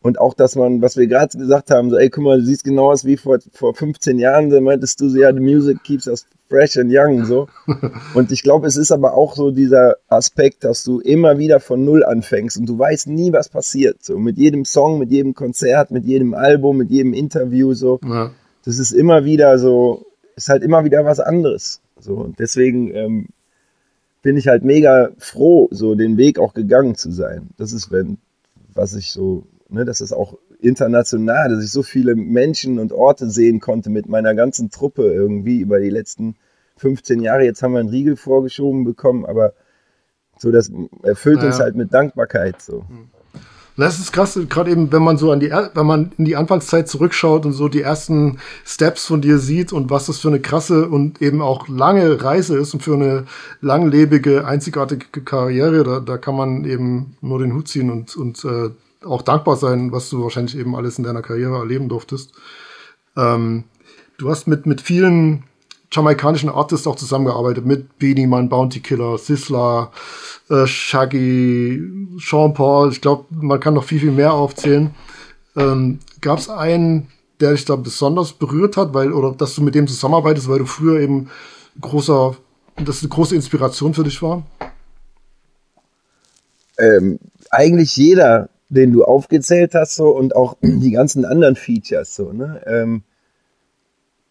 und 0.07 0.21
auch, 0.21 0.35
dass 0.35 0.55
man, 0.55 0.81
was 0.83 0.97
wir 0.97 1.09
gerade 1.09 1.37
gesagt 1.37 1.73
haben, 1.73 1.91
so, 1.91 1.97
ey, 1.97 2.11
guck 2.11 2.23
mal, 2.23 2.39
du 2.39 2.47
siehst 2.47 2.63
genau 2.63 2.93
aus 2.93 3.05
wie 3.05 3.17
vor, 3.17 3.39
vor 3.53 3.75
15 3.75 4.21
Jahren, 4.21 4.51
da 4.51 4.61
meintest 4.61 5.01
du 5.01 5.09
so, 5.09 5.19
ja, 5.19 5.35
the 5.35 5.41
music 5.41 5.83
keeps 5.83 6.07
us 6.07 6.27
fresh 6.49 6.77
and 6.77 6.93
young, 6.93 7.25
so. 7.25 7.49
Und 8.15 8.31
ich 8.31 8.45
glaube, 8.45 8.69
es 8.69 8.77
ist 8.77 8.93
aber 8.93 9.15
auch 9.15 9.35
so 9.35 9.51
dieser 9.51 9.97
Aspekt, 10.07 10.63
dass 10.63 10.85
du 10.85 11.01
immer 11.01 11.39
wieder 11.39 11.59
von 11.59 11.85
Null 11.85 12.05
anfängst 12.05 12.57
und 12.57 12.67
du 12.67 12.79
weißt 12.79 13.09
nie, 13.09 13.33
was 13.33 13.49
passiert. 13.49 14.05
So, 14.05 14.17
mit 14.17 14.39
jedem 14.39 14.65
Song, 14.65 15.01
mit 15.01 15.11
jedem 15.11 15.35
Konzert, 15.35 15.91
mit 15.91 16.05
jedem 16.05 16.35
Album, 16.35 16.77
mit 16.77 16.91
jedem 16.91 17.13
Interview, 17.13 17.75
so. 17.75 17.99
Ja. 18.05 18.31
Das 18.65 18.79
ist 18.79 18.93
immer 18.93 19.25
wieder 19.25 19.59
so, 19.59 20.07
ist 20.37 20.49
halt 20.49 20.63
immer 20.63 20.85
wieder 20.85 21.05
was 21.05 21.19
anderes. 21.19 21.81
So, 21.99 22.15
und 22.15 22.39
deswegen, 22.39 22.95
ähm, 22.95 23.27
bin 24.23 24.37
ich 24.37 24.47
halt 24.47 24.65
mega 24.65 25.11
froh, 25.19 25.69
so 25.73 25.97
den 25.97 26.17
Weg 26.17 26.39
auch 26.39 26.55
gegangen 26.55 26.95
zu 26.95 27.11
sein. 27.11 27.49
Das 27.59 27.73
ist, 27.73 27.91
wenn, 27.91 28.19
was 28.73 28.95
ich 28.95 29.11
so 29.11 29.45
ne, 29.69 29.85
dass 29.85 30.01
es 30.01 30.13
auch 30.13 30.39
international, 30.61 31.51
dass 31.51 31.65
ich 31.65 31.71
so 31.71 31.83
viele 31.83 32.15
Menschen 32.15 32.79
und 32.79 32.93
Orte 32.93 33.29
sehen 33.31 33.61
konnte 33.61 33.91
mit 33.91 34.09
meiner 34.09 34.35
ganzen 34.35 34.71
Truppe 34.71 35.13
irgendwie 35.13 35.61
über 35.61 35.81
die 35.81 35.91
letzten 35.91 36.37
15 36.79 37.21
Jahre. 37.21 37.45
Jetzt 37.45 37.63
haben 37.63 37.73
wir 37.73 37.81
einen 37.81 37.89
Riegel 37.89 38.17
vorgeschoben 38.17 38.85
bekommen, 38.85 39.27
aber 39.27 39.53
so 40.39 40.51
das 40.51 40.71
erfüllt 41.03 41.37
naja. 41.37 41.49
uns 41.49 41.61
halt 41.61 41.77
mit 41.77 41.93
Dankbarkeit 41.93 42.61
so. 42.61 42.85
Hm. 42.89 43.11
Das 43.79 43.99
ist 43.99 44.11
krass, 44.13 44.39
gerade 44.49 44.71
eben, 44.71 44.91
wenn 44.91 45.03
man 45.03 45.19
so 45.19 45.31
an 45.31 45.39
die, 45.39 45.51
wenn 45.51 45.87
man 45.87 46.13
in 46.17 46.25
die 46.25 46.37
Anfangszeit 46.37 46.89
zurückschaut 46.89 47.45
und 47.45 47.53
so 47.53 47.69
die 47.69 47.83
ersten 47.83 48.39
Steps 48.65 49.05
von 49.05 49.21
dir 49.21 49.39
sieht 49.39 49.71
und 49.71 49.91
was 49.91 50.07
das 50.07 50.19
für 50.19 50.29
eine 50.29 50.41
krasse 50.41 50.89
und 50.89 51.21
eben 51.21 51.43
auch 51.43 51.69
lange 51.69 52.23
Reise 52.25 52.57
ist 52.57 52.73
und 52.73 52.83
für 52.83 52.95
eine 52.95 53.27
langlebige, 53.61 54.47
einzigartige 54.47 55.21
Karriere, 55.23 55.85
da, 55.85 56.01
da 56.01 56.17
kann 56.17 56.37
man 56.37 56.65
eben 56.65 57.19
nur 57.21 57.39
den 57.39 57.53
Hut 57.53 57.69
ziehen 57.69 57.91
und, 57.91 58.17
und 58.17 58.43
äh, 58.47 58.71
auch 59.07 59.23
dankbar 59.23 59.57
sein, 59.57 59.93
was 59.93 60.11
du 60.11 60.23
wahrscheinlich 60.23 60.57
eben 60.57 60.77
alles 60.77 60.99
in 60.99 61.05
deiner 61.05 61.23
Karriere 61.23 61.59
erleben 61.59 61.89
durftest. 61.89 62.33
Ähm, 63.17 63.65
du 64.19 64.31
hast 64.31 64.47
mit, 64.47 64.67
mit 64.67 64.81
vielen 64.81 65.45
jamaikanischen 65.93 66.49
Artists 66.49 66.87
auch 66.87 66.97
zusammengearbeitet, 66.97 67.65
mit 67.65 67.99
Beanie 67.99 68.27
Man, 68.27 68.49
Bounty 68.49 68.81
Killer, 68.81 69.19
Sisla, 69.19 69.93
äh, 70.51 70.67
Shaggy, 70.67 71.83
Sean 72.19 72.55
Paul. 72.55 72.91
Ich 72.91 73.01
glaube, 73.01 73.27
man 73.31 73.61
kann 73.61 73.75
noch 73.75 73.85
viel, 73.85 74.01
viel 74.01 74.13
mehr 74.13 74.33
aufzählen. 74.33 74.95
Ähm, 75.57 76.01
Gab 76.21 76.39
es 76.39 76.49
einen, 76.49 77.09
der 77.41 77.53
dich 77.53 77.65
da 77.65 77.77
besonders 77.77 78.33
berührt 78.33 78.77
hat, 78.77 78.95
weil, 78.95 79.13
oder 79.13 79.33
dass 79.33 79.55
du 79.55 79.63
mit 79.63 79.75
dem 79.75 79.87
zusammenarbeitest, 79.87 80.49
weil 80.49 80.59
du 80.59 80.67
früher 80.67 81.01
eben 81.01 81.31
großer, 81.81 82.37
das 82.85 83.01
eine 83.01 83.09
große 83.09 83.35
Inspiration 83.35 83.95
für 83.95 84.05
dich 84.05 84.21
war? 84.23 84.43
Ähm, 86.79 87.19
eigentlich 87.51 87.97
jeder 87.97 88.49
den 88.69 88.93
du 88.93 89.05
aufgezählt 89.05 89.75
hast, 89.75 89.97
so 89.97 90.09
und 90.09 90.35
auch 90.35 90.57
die 90.63 90.91
ganzen 90.91 91.25
anderen 91.25 91.57
Features, 91.57 92.15
so, 92.15 92.33
ne? 92.33 92.61
Ähm, 92.67 93.03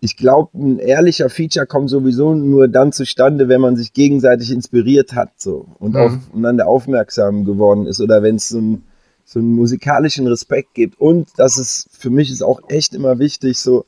ich 0.02 0.18
glaube, 0.18 0.56
ein 0.56 0.78
ehrlicher 0.78 1.30
Feature 1.30 1.66
kommt 1.66 1.90
sowieso 1.90 2.36
nur 2.36 2.68
dann 2.68 2.92
zustande, 2.92 3.48
wenn 3.48 3.62
man 3.62 3.76
sich 3.76 3.92
gegenseitig 3.94 4.52
inspiriert 4.52 5.16
hat, 5.16 5.32
so 5.38 5.68
und 5.80 5.94
mhm. 5.94 6.00
aufeinander 6.00 6.68
aufmerksam 6.68 7.44
geworden 7.44 7.88
ist 7.88 8.02
oder 8.02 8.22
wenn 8.22 8.36
es 8.36 8.50
so, 8.50 8.60
ein, 8.60 8.84
so 9.24 9.40
einen 9.40 9.54
musikalischen 9.54 10.28
Respekt 10.28 10.76
gibt. 10.76 11.00
Und 11.02 11.30
das 11.38 11.58
ist 11.58 11.88
für 11.92 12.12
mich 12.12 12.30
ist 12.30 12.44
auch 12.44 12.62
echt 12.68 12.94
immer 12.94 13.18
wichtig, 13.18 13.60
so 13.60 13.86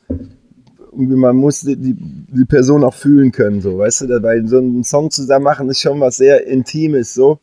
man 0.97 1.35
muss 1.35 1.61
die, 1.61 1.75
die, 1.75 1.95
die 1.95 2.45
Person 2.45 2.83
auch 2.83 2.95
fühlen 2.95 3.31
können, 3.31 3.61
so, 3.61 3.77
weißt 3.77 4.01
du, 4.01 4.23
weil 4.23 4.47
so 4.47 4.57
einen 4.57 4.83
Song 4.83 5.11
zusammen 5.11 5.43
machen 5.43 5.69
ist 5.69 5.81
schon 5.81 5.99
was 5.99 6.17
sehr 6.17 6.47
Intimes, 6.47 7.13
so. 7.13 7.39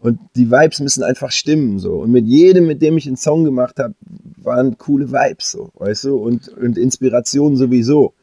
Und 0.00 0.20
die 0.36 0.50
Vibes 0.50 0.78
müssen 0.80 1.02
einfach 1.02 1.32
stimmen, 1.32 1.78
so. 1.80 1.94
Und 1.94 2.12
mit 2.12 2.24
jedem, 2.26 2.66
mit 2.66 2.82
dem 2.82 2.96
ich 2.96 3.06
einen 3.06 3.16
Song 3.16 3.44
gemacht 3.44 3.78
habe, 3.80 3.94
waren 4.36 4.78
coole 4.78 5.10
Vibes, 5.10 5.50
so, 5.50 5.70
weißt 5.74 6.04
du, 6.04 6.16
und, 6.16 6.48
und 6.48 6.78
Inspiration 6.78 7.56
sowieso. 7.56 8.14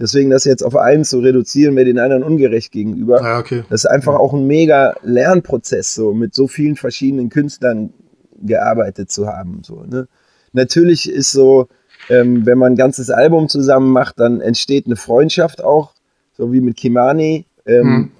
Deswegen 0.00 0.30
das 0.30 0.44
jetzt 0.44 0.64
auf 0.64 0.76
eins 0.76 1.10
zu 1.10 1.20
reduzieren, 1.20 1.76
wäre 1.76 1.84
den 1.84 1.98
anderen 1.98 2.22
ungerecht 2.22 2.72
gegenüber. 2.72 3.22
Ja, 3.22 3.38
okay. 3.38 3.64
Das 3.68 3.84
ist 3.84 3.90
einfach 3.90 4.14
auch 4.14 4.32
ein 4.32 4.46
mega 4.46 4.96
Lernprozess, 5.02 5.94
so 5.94 6.14
mit 6.14 6.34
so 6.34 6.48
vielen 6.48 6.74
verschiedenen 6.74 7.28
Künstlern 7.28 7.92
gearbeitet 8.40 9.10
zu 9.10 9.26
haben. 9.26 9.60
So, 9.62 9.84
ne? 9.84 10.08
Natürlich 10.52 11.08
ist 11.08 11.32
so, 11.32 11.68
ähm, 12.08 12.46
wenn 12.46 12.58
man 12.58 12.72
ein 12.72 12.76
ganzes 12.76 13.10
Album 13.10 13.48
zusammen 13.48 13.92
macht, 13.92 14.18
dann 14.18 14.40
entsteht 14.40 14.86
eine 14.86 14.96
Freundschaft 14.96 15.62
auch, 15.62 15.92
so 16.32 16.50
wie 16.52 16.60
mit 16.60 16.76
Kimani. 16.76 17.44
Ähm, 17.66 17.84
hm. 17.84 18.10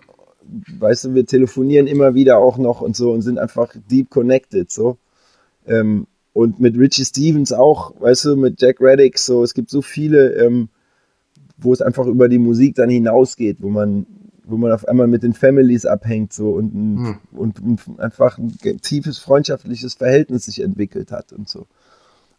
Weißt 0.78 1.04
du, 1.04 1.14
wir 1.14 1.26
telefonieren 1.26 1.86
immer 1.86 2.14
wieder 2.14 2.38
auch 2.38 2.58
noch 2.58 2.80
und 2.80 2.96
so 2.96 3.12
und 3.12 3.22
sind 3.22 3.38
einfach 3.38 3.74
deep 3.90 4.10
connected. 4.10 4.70
So. 4.70 4.98
Ähm, 5.66 6.06
und 6.32 6.60
mit 6.60 6.78
Richie 6.78 7.04
Stevens 7.04 7.52
auch, 7.52 8.00
weißt 8.00 8.26
du, 8.26 8.36
mit 8.36 8.60
Jack 8.60 8.80
Reddick, 8.80 9.18
so, 9.18 9.42
es 9.42 9.54
gibt 9.54 9.70
so 9.70 9.82
viele, 9.82 10.34
ähm, 10.34 10.68
wo 11.56 11.72
es 11.72 11.82
einfach 11.82 12.06
über 12.06 12.28
die 12.28 12.38
Musik 12.38 12.74
dann 12.76 12.88
hinausgeht, 12.88 13.58
wo 13.60 13.68
man, 13.68 14.06
wo 14.44 14.56
man 14.56 14.72
auf 14.72 14.86
einmal 14.88 15.06
mit 15.06 15.22
den 15.22 15.34
Families 15.34 15.86
abhängt 15.86 16.32
so 16.32 16.50
und, 16.52 16.72
hm. 16.72 17.18
und, 17.32 17.60
und 17.60 18.00
einfach 18.00 18.38
ein 18.38 18.80
tiefes 18.80 19.18
freundschaftliches 19.18 19.94
Verhältnis 19.94 20.44
sich 20.44 20.60
entwickelt 20.60 21.12
hat 21.12 21.32
und 21.32 21.48
so. 21.48 21.66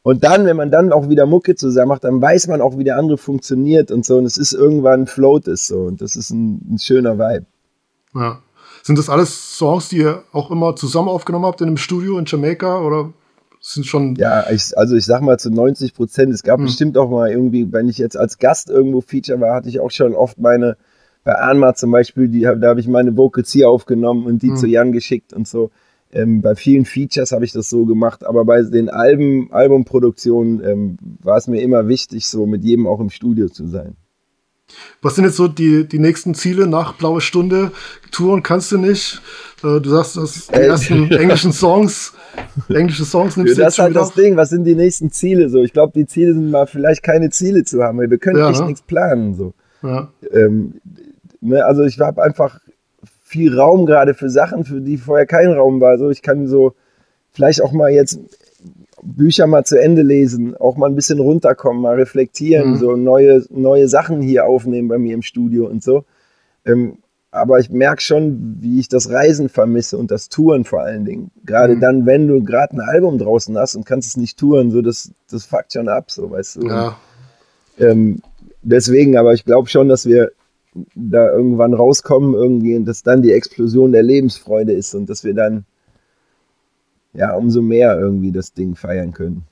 Und 0.03 0.23
dann, 0.23 0.45
wenn 0.45 0.57
man 0.57 0.71
dann 0.71 0.91
auch 0.91 1.09
wieder 1.09 1.25
Mucke 1.25 1.55
zusammen 1.55 1.89
macht, 1.89 2.03
dann 2.03 2.21
weiß 2.21 2.47
man 2.47 2.61
auch, 2.61 2.77
wie 2.77 2.83
der 2.83 2.97
andere 2.97 3.17
funktioniert 3.17 3.91
und 3.91 4.03
so. 4.03 4.17
Und 4.17 4.25
es 4.25 4.37
ist 4.37 4.53
irgendwann 4.53 5.05
float 5.05 5.47
ist 5.47 5.67
so. 5.67 5.81
Und 5.81 6.01
das 6.01 6.15
ist 6.15 6.31
ein, 6.31 6.73
ein 6.73 6.79
schöner 6.79 7.19
Vibe. 7.19 7.45
Ja. 8.13 8.41
Sind 8.83 8.97
das 8.97 9.09
alles 9.09 9.57
Songs, 9.57 9.89
die 9.89 9.97
ihr 9.97 10.23
auch 10.31 10.49
immer 10.51 10.75
zusammen 10.75 11.09
aufgenommen 11.09 11.45
habt 11.45 11.61
in 11.61 11.67
einem 11.67 11.77
Studio 11.77 12.17
in 12.17 12.25
Jamaika 12.25 12.81
oder 12.81 13.13
sind 13.59 13.85
schon. 13.85 14.15
Ja, 14.15 14.49
ich, 14.49 14.75
also 14.75 14.95
ich 14.95 15.05
sag 15.05 15.21
mal 15.21 15.37
zu 15.37 15.51
90 15.51 15.93
Prozent. 15.93 16.33
Es 16.33 16.43
gab 16.43 16.57
hm. 16.57 16.65
bestimmt 16.65 16.97
auch 16.97 17.09
mal 17.09 17.29
irgendwie, 17.29 17.71
wenn 17.71 17.87
ich 17.87 17.99
jetzt 17.99 18.17
als 18.17 18.39
Gast 18.39 18.69
irgendwo 18.69 19.01
Feature 19.01 19.39
war, 19.39 19.55
hatte 19.55 19.69
ich 19.69 19.79
auch 19.79 19.91
schon 19.91 20.15
oft 20.15 20.39
meine, 20.39 20.77
bei 21.23 21.35
Anma 21.35 21.75
zum 21.75 21.91
Beispiel, 21.91 22.27
die, 22.27 22.41
da 22.41 22.69
habe 22.69 22.79
ich 22.79 22.87
meine 22.87 23.15
Vocals 23.15 23.51
hier 23.51 23.69
aufgenommen 23.69 24.25
und 24.25 24.41
die 24.41 24.49
hm. 24.49 24.55
zu 24.57 24.67
Jan 24.67 24.91
geschickt 24.91 25.33
und 25.33 25.47
so. 25.47 25.69
Ähm, 26.11 26.41
bei 26.41 26.55
vielen 26.55 26.85
Features 26.85 27.31
habe 27.31 27.45
ich 27.45 27.53
das 27.53 27.69
so 27.69 27.85
gemacht, 27.85 28.25
aber 28.25 28.43
bei 28.43 28.63
den 28.63 28.89
Alben, 28.89 29.49
Albumproduktionen 29.51 30.61
ähm, 30.63 30.97
war 31.21 31.37
es 31.37 31.47
mir 31.47 31.61
immer 31.61 31.87
wichtig, 31.87 32.27
so 32.27 32.45
mit 32.45 32.63
jedem 32.63 32.87
auch 32.87 32.99
im 32.99 33.09
Studio 33.09 33.47
zu 33.47 33.67
sein. 33.67 33.95
Was 35.01 35.15
sind 35.15 35.25
jetzt 35.25 35.37
so 35.37 35.47
die, 35.47 35.87
die 35.87 35.99
nächsten 35.99 36.33
Ziele 36.33 36.67
nach 36.67 36.93
Blaue 36.93 37.21
Stunde? 37.21 37.71
Touren 38.11 38.43
kannst 38.43 38.71
du 38.71 38.77
nicht. 38.77 39.21
Äh, 39.63 39.79
du 39.79 39.89
sagst, 39.89 40.17
dass 40.17 40.47
die 40.47 40.53
ersten 40.53 41.11
englischen 41.11 41.53
Songs, 41.53 42.13
englische 42.69 43.05
Songs 43.05 43.37
nimmst 43.37 43.57
du 43.57 43.61
Das 43.61 43.73
ist 43.73 43.79
halt 43.79 43.95
das 43.95 44.13
Ding. 44.13 44.35
Was 44.35 44.49
sind 44.49 44.63
die 44.65 44.75
nächsten 44.75 45.11
Ziele? 45.11 45.49
So, 45.49 45.63
ich 45.63 45.73
glaube, 45.73 45.93
die 45.95 46.05
Ziele 46.05 46.33
sind 46.33 46.51
mal 46.51 46.67
vielleicht 46.67 47.03
keine 47.03 47.29
Ziele 47.29 47.63
zu 47.63 47.83
haben, 47.83 47.97
weil 47.97 48.09
wir 48.09 48.17
können 48.17 48.37
ja, 48.37 48.49
echt 48.49 48.59
ne? 48.59 48.67
nichts 48.67 48.81
planen. 48.81 49.33
So. 49.33 49.53
Ja. 49.83 50.09
Ähm, 50.31 50.81
ne, 51.41 51.65
also 51.65 51.83
ich 51.83 51.99
habe 51.99 52.21
einfach 52.21 52.59
viel 53.23 53.57
Raum 53.57 53.85
gerade 53.85 54.13
für 54.13 54.29
Sachen, 54.29 54.65
für 54.65 54.81
die 54.81 54.97
vorher 54.97 55.25
kein 55.25 55.51
Raum 55.51 55.79
war. 55.79 55.97
So, 55.97 56.09
ich 56.09 56.21
kann 56.21 56.47
so 56.47 56.75
vielleicht 57.31 57.61
auch 57.61 57.71
mal 57.71 57.89
jetzt 57.89 58.19
Bücher 59.03 59.47
mal 59.47 59.65
zu 59.65 59.79
Ende 59.79 60.01
lesen, 60.01 60.55
auch 60.55 60.77
mal 60.77 60.87
ein 60.87 60.95
bisschen 60.95 61.19
runterkommen, 61.19 61.81
mal 61.81 61.95
reflektieren, 61.95 62.71
mhm. 62.71 62.77
so 62.77 62.95
neue, 62.95 63.43
neue 63.49 63.87
Sachen 63.87 64.21
hier 64.21 64.45
aufnehmen 64.45 64.87
bei 64.87 64.97
mir 64.97 65.13
im 65.13 65.21
Studio 65.21 65.67
und 65.67 65.83
so. 65.83 66.05
Ähm, 66.65 66.97
aber 67.31 67.59
ich 67.59 67.69
merke 67.69 68.01
schon, 68.01 68.57
wie 68.59 68.79
ich 68.79 68.89
das 68.89 69.09
Reisen 69.09 69.47
vermisse 69.47 69.97
und 69.97 70.11
das 70.11 70.27
Touren 70.27 70.65
vor 70.65 70.81
allen 70.81 71.05
Dingen. 71.05 71.31
Gerade 71.45 71.75
mhm. 71.75 71.79
dann, 71.79 72.05
wenn 72.05 72.27
du 72.27 72.43
gerade 72.43 72.75
ein 72.75 72.81
Album 72.81 73.17
draußen 73.17 73.57
hast 73.57 73.75
und 73.75 73.85
kannst 73.85 74.09
es 74.09 74.17
nicht 74.17 74.37
touren, 74.37 74.69
so 74.69 74.81
das, 74.81 75.11
das 75.29 75.45
fuckt 75.45 75.73
schon 75.73 75.87
ab, 75.87 76.11
so 76.11 76.29
weißt 76.29 76.57
du. 76.57 76.67
Ja. 76.67 76.97
ähm, 77.79 78.21
deswegen, 78.61 79.17
aber 79.17 79.33
ich 79.33 79.45
glaube 79.45 79.69
schon, 79.69 79.87
dass 79.87 80.05
wir 80.05 80.31
da 80.95 81.31
irgendwann 81.31 81.73
rauskommen 81.73 82.33
irgendwie 82.33 82.75
und 82.75 82.85
dass 82.85 83.03
dann 83.03 83.21
die 83.21 83.31
Explosion 83.31 83.91
der 83.91 84.03
Lebensfreude 84.03 84.73
ist 84.73 84.93
und 84.93 85.09
dass 85.09 85.23
wir 85.23 85.33
dann 85.33 85.65
ja 87.13 87.33
umso 87.33 87.61
mehr 87.61 87.99
irgendwie 87.99 88.31
das 88.31 88.53
Ding 88.53 88.75
feiern 88.75 89.11
können. 89.13 89.43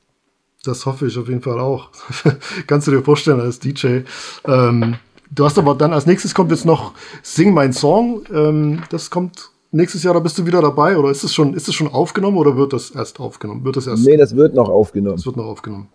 Das 0.64 0.86
hoffe 0.86 1.08
ich 1.08 1.18
auf 1.18 1.30
jeden 1.30 1.42
Fall 1.42 1.60
auch. 1.60 1.90
Kannst 2.68 2.88
du 2.88 2.92
dir 2.92 3.02
vorstellen 3.02 3.40
als 3.40 3.60
DJ. 3.60 4.02
Ähm, 4.46 4.96
du 5.32 5.46
hast 5.46 5.58
aber 5.58 5.76
dann 5.76 5.94
als 5.94 6.06
nächstes 6.06 6.36
kommt 6.36 6.52
jetzt 6.52 6.66
noch 6.66 6.94
Sing 7.24 7.54
mein 7.54 7.72
Song. 7.72 8.24
Ähm, 8.34 8.84
das 8.90 9.10
kommt 9.10 9.52
nächstes 9.72 10.04
Jahr, 10.04 10.14
da 10.14 10.20
bist 10.20 10.38
du 10.38 10.46
wieder 10.46 10.62
dabei 10.62 10.98
oder 10.98 11.12
ist 11.12 11.24
es 11.24 11.34
schon, 11.34 11.54
ist 11.54 11.68
es 11.68 11.76
schon 11.76 11.88
aufgenommen 11.88 12.38
oder 12.38 12.58
wird 12.58 12.74
das 12.74 12.92
erst 12.92 13.20
aufgenommen? 13.20 13.64
Wird 13.64 13.78
das 13.78 13.88
erst? 13.88 14.06
Nee, 14.06 14.18
das 14.18 14.36
wird 14.36 14.54
noch 14.54 14.70
aufgenommen. 14.70 15.16
Das 15.16 15.26
wird 15.26 15.38
noch 15.38 15.46
aufgenommen. 15.46 15.88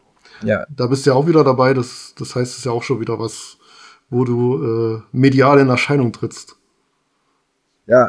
Ja. 0.43 0.65
Da 0.75 0.87
bist 0.87 1.05
du 1.05 1.11
ja 1.11 1.17
auch 1.17 1.27
wieder 1.27 1.45
dabei. 1.45 1.75
Das, 1.75 2.15
das 2.19 2.35
heißt, 2.35 2.53
es 2.53 2.59
ist 2.59 2.65
ja 2.65 2.73
auch 2.73 2.83
schon 2.83 3.01
wieder 3.01 3.19
was, 3.19 3.59
wo 4.09 4.25
du 4.25 4.63
äh, 4.97 5.03
medial 5.13 5.59
in 5.59 5.69
Erscheinung 5.69 6.13
trittst. 6.13 6.57
Ja, 7.87 8.09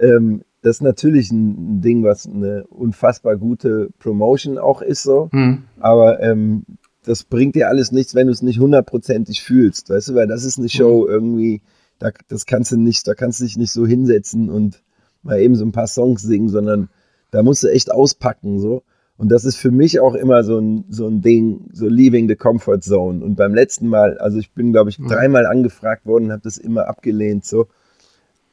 ähm, 0.00 0.44
das 0.62 0.76
ist 0.76 0.82
natürlich 0.82 1.30
ein 1.30 1.80
Ding, 1.80 2.04
was 2.04 2.26
eine 2.26 2.66
unfassbar 2.66 3.36
gute 3.36 3.90
Promotion 3.98 4.58
auch 4.58 4.82
ist, 4.82 5.02
so. 5.02 5.28
Mhm. 5.32 5.64
Aber 5.78 6.20
ähm, 6.20 6.64
das 7.04 7.24
bringt 7.24 7.54
dir 7.54 7.68
alles 7.68 7.92
nichts, 7.92 8.14
wenn 8.14 8.26
du 8.26 8.32
es 8.32 8.42
nicht 8.42 8.58
hundertprozentig 8.58 9.42
fühlst, 9.42 9.90
weißt 9.90 10.08
du, 10.08 10.14
weil 10.14 10.26
das 10.26 10.44
ist 10.44 10.58
eine 10.58 10.68
Show 10.68 11.02
mhm. 11.02 11.12
irgendwie, 11.12 11.62
da, 11.98 12.10
das 12.28 12.44
kannst 12.46 12.72
du 12.72 12.76
nicht, 12.76 13.06
da 13.06 13.14
kannst 13.14 13.40
du 13.40 13.44
dich 13.44 13.56
nicht 13.56 13.72
so 13.72 13.86
hinsetzen 13.86 14.50
und 14.50 14.82
mal 15.22 15.40
eben 15.40 15.54
so 15.54 15.64
ein 15.64 15.72
paar 15.72 15.86
Songs 15.86 16.22
singen, 16.22 16.48
sondern 16.48 16.88
da 17.30 17.42
musst 17.42 17.62
du 17.62 17.68
echt 17.68 17.90
auspacken, 17.92 18.58
so. 18.58 18.82
Und 19.16 19.30
das 19.30 19.44
ist 19.44 19.56
für 19.56 19.72
mich 19.72 19.98
auch 19.98 20.14
immer 20.14 20.44
so 20.44 20.58
ein, 20.60 20.84
so 20.90 21.08
ein 21.08 21.20
Ding, 21.22 21.68
so 21.72 21.88
leaving 21.88 22.28
the 22.28 22.36
comfort 22.36 22.82
zone. 22.82 23.24
Und 23.24 23.34
beim 23.34 23.52
letzten 23.52 23.88
Mal, 23.88 24.16
also 24.18 24.38
ich 24.38 24.52
bin, 24.52 24.70
glaube 24.72 24.90
ich, 24.90 25.00
mhm. 25.00 25.08
dreimal 25.08 25.44
angefragt 25.44 26.06
worden 26.06 26.26
und 26.26 26.32
habe 26.32 26.42
das 26.42 26.56
immer 26.56 26.86
abgelehnt, 26.86 27.44
so. 27.44 27.66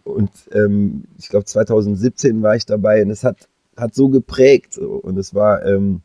Und 0.05 0.29
ähm, 0.53 1.03
ich 1.17 1.27
glaube, 1.29 1.45
2017 1.45 2.41
war 2.41 2.55
ich 2.55 2.65
dabei 2.65 3.03
und 3.03 3.09
es 3.09 3.23
hat, 3.23 3.49
hat 3.75 3.93
so 3.93 4.07
geprägt. 4.07 4.73
So. 4.73 4.91
Und 4.91 5.17
es 5.17 5.35
war, 5.35 5.65
ähm, 5.65 6.01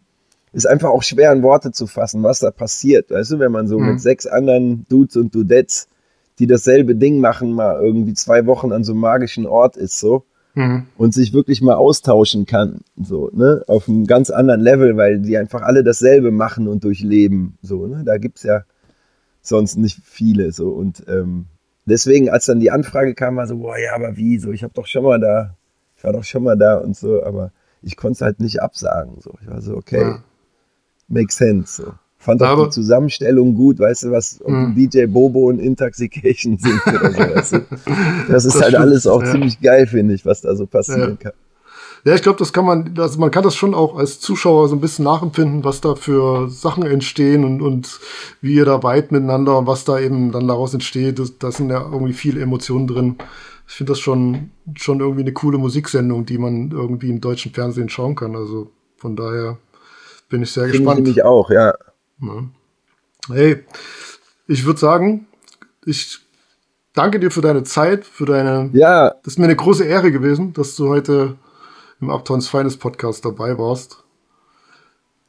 ist 0.52 0.66
einfach 0.66 0.88
auch 0.88 1.04
schwer 1.04 1.32
in 1.32 1.42
Worte 1.42 1.70
zu 1.70 1.86
fassen, 1.86 2.22
was 2.22 2.40
da 2.40 2.50
passiert. 2.50 3.10
Weißt 3.10 3.30
du, 3.30 3.38
wenn 3.38 3.52
man 3.52 3.68
so 3.68 3.78
mhm. 3.78 3.92
mit 3.92 4.00
sechs 4.00 4.26
anderen 4.26 4.84
Dudes 4.88 5.16
und 5.16 5.34
Dudettes, 5.34 5.86
die 6.40 6.48
dasselbe 6.48 6.96
Ding 6.96 7.20
machen, 7.20 7.52
mal 7.52 7.78
irgendwie 7.80 8.14
zwei 8.14 8.46
Wochen 8.46 8.72
an 8.72 8.82
so 8.82 8.92
einem 8.92 9.02
magischen 9.02 9.46
Ort 9.46 9.76
ist, 9.76 10.00
so 10.00 10.24
mhm. 10.54 10.86
und 10.96 11.14
sich 11.14 11.32
wirklich 11.32 11.62
mal 11.62 11.74
austauschen 11.74 12.46
kann, 12.46 12.80
so, 13.00 13.30
ne, 13.32 13.62
auf 13.66 13.88
einem 13.88 14.06
ganz 14.06 14.30
anderen 14.30 14.60
Level, 14.60 14.96
weil 14.96 15.20
die 15.20 15.36
einfach 15.36 15.62
alle 15.62 15.84
dasselbe 15.84 16.30
machen 16.30 16.68
und 16.68 16.84
durchleben, 16.84 17.58
so, 17.62 17.86
ne, 17.86 18.02
da 18.04 18.18
gibt's 18.18 18.42
ja 18.42 18.62
sonst 19.42 19.76
nicht 19.76 20.00
viele, 20.02 20.52
so, 20.52 20.70
und 20.70 21.04
ähm, 21.08 21.46
deswegen, 21.90 22.30
als 22.30 22.46
dann 22.46 22.60
die 22.60 22.70
Anfrage 22.70 23.14
kam, 23.14 23.36
war 23.36 23.46
so, 23.46 23.58
boah, 23.58 23.78
ja, 23.78 23.94
aber 23.94 24.16
wie, 24.16 24.38
so, 24.38 24.50
ich 24.52 24.62
habe 24.62 24.72
doch 24.74 24.86
schon 24.86 25.04
mal 25.04 25.20
da, 25.20 25.56
ich 25.96 26.04
war 26.04 26.12
doch 26.12 26.24
schon 26.24 26.42
mal 26.42 26.56
da 26.56 26.78
und 26.78 26.96
so, 26.96 27.22
aber 27.22 27.52
ich 27.82 27.96
konnte 27.96 28.14
es 28.14 28.20
halt 28.22 28.40
nicht 28.40 28.62
absagen, 28.62 29.20
so, 29.20 29.34
ich 29.42 29.48
war 29.48 29.60
so, 29.60 29.76
okay, 29.76 30.00
ja. 30.00 30.22
makes 31.08 31.36
sense, 31.36 31.82
so. 31.82 31.92
Fand 32.22 32.42
auch 32.42 32.64
die 32.66 32.70
Zusammenstellung 32.70 33.54
gut, 33.54 33.78
weißt 33.78 34.02
du, 34.02 34.10
was 34.10 34.42
ob 34.44 34.50
mhm. 34.50 34.74
DJ 34.74 35.06
Bobo 35.06 35.48
und 35.48 35.58
Intoxication 35.58 36.58
sind 36.58 36.86
oder 36.86 37.12
so. 37.12 37.18
Weißt 37.18 37.52
du? 37.54 37.60
Das 38.28 38.44
ist 38.44 38.56
das 38.56 38.62
halt 38.62 38.72
stimmt, 38.72 38.82
alles 38.82 39.06
auch 39.06 39.22
ja. 39.22 39.32
ziemlich 39.32 39.58
geil, 39.62 39.86
finde 39.86 40.12
ich, 40.12 40.26
was 40.26 40.42
da 40.42 40.54
so 40.54 40.66
passieren 40.66 41.16
ja. 41.18 41.30
kann. 41.30 41.32
Ja, 42.04 42.14
ich 42.14 42.22
glaube, 42.22 42.38
das 42.38 42.52
kann 42.52 42.64
man, 42.64 42.94
also 42.98 43.20
man 43.20 43.30
kann 43.30 43.44
das 43.44 43.54
schon 43.54 43.74
auch 43.74 43.96
als 43.96 44.20
Zuschauer 44.20 44.68
so 44.68 44.76
ein 44.76 44.80
bisschen 44.80 45.04
nachempfinden, 45.04 45.64
was 45.64 45.80
da 45.80 45.94
für 45.94 46.48
Sachen 46.48 46.84
entstehen 46.84 47.44
und, 47.44 47.60
und 47.60 48.00
wie 48.40 48.54
ihr 48.54 48.64
da 48.64 48.82
weit 48.82 49.12
miteinander 49.12 49.58
und 49.58 49.66
was 49.66 49.84
da 49.84 49.98
eben 49.98 50.32
dann 50.32 50.48
daraus 50.48 50.72
entsteht. 50.72 51.20
Da 51.38 51.52
sind 51.52 51.70
ja 51.70 51.80
irgendwie 51.80 52.14
viele 52.14 52.40
Emotionen 52.40 52.86
drin. 52.86 53.16
Ich 53.68 53.74
finde 53.74 53.92
das 53.92 54.00
schon, 54.00 54.50
schon 54.74 55.00
irgendwie 55.00 55.20
eine 55.20 55.32
coole 55.32 55.58
Musiksendung, 55.58 56.24
die 56.24 56.38
man 56.38 56.70
irgendwie 56.70 57.10
im 57.10 57.20
deutschen 57.20 57.52
Fernsehen 57.52 57.88
schauen 57.88 58.16
kann. 58.16 58.34
Also 58.34 58.70
von 58.96 59.14
daher 59.14 59.58
bin 60.28 60.42
ich 60.42 60.52
sehr 60.52 60.64
Find 60.64 60.84
gespannt. 60.84 61.06
Ich 61.08 61.22
auch, 61.22 61.50
ja. 61.50 61.74
Ja. 62.22 62.44
Hey, 63.28 63.64
ich 64.46 64.64
würde 64.64 64.80
sagen, 64.80 65.26
ich 65.84 66.18
danke 66.94 67.20
dir 67.20 67.30
für 67.30 67.42
deine 67.42 67.62
Zeit, 67.62 68.04
für 68.06 68.24
deine. 68.26 68.70
Ja. 68.72 69.10
Das 69.22 69.34
ist 69.34 69.38
mir 69.38 69.44
eine 69.44 69.56
große 69.56 69.84
Ehre 69.84 70.10
gewesen, 70.10 70.52
dass 70.52 70.76
du 70.76 70.88
heute 70.88 71.36
im 72.00 72.10
Uptowns 72.10 72.48
Feines 72.48 72.76
Podcast 72.76 73.24
dabei 73.24 73.58
warst. 73.58 74.04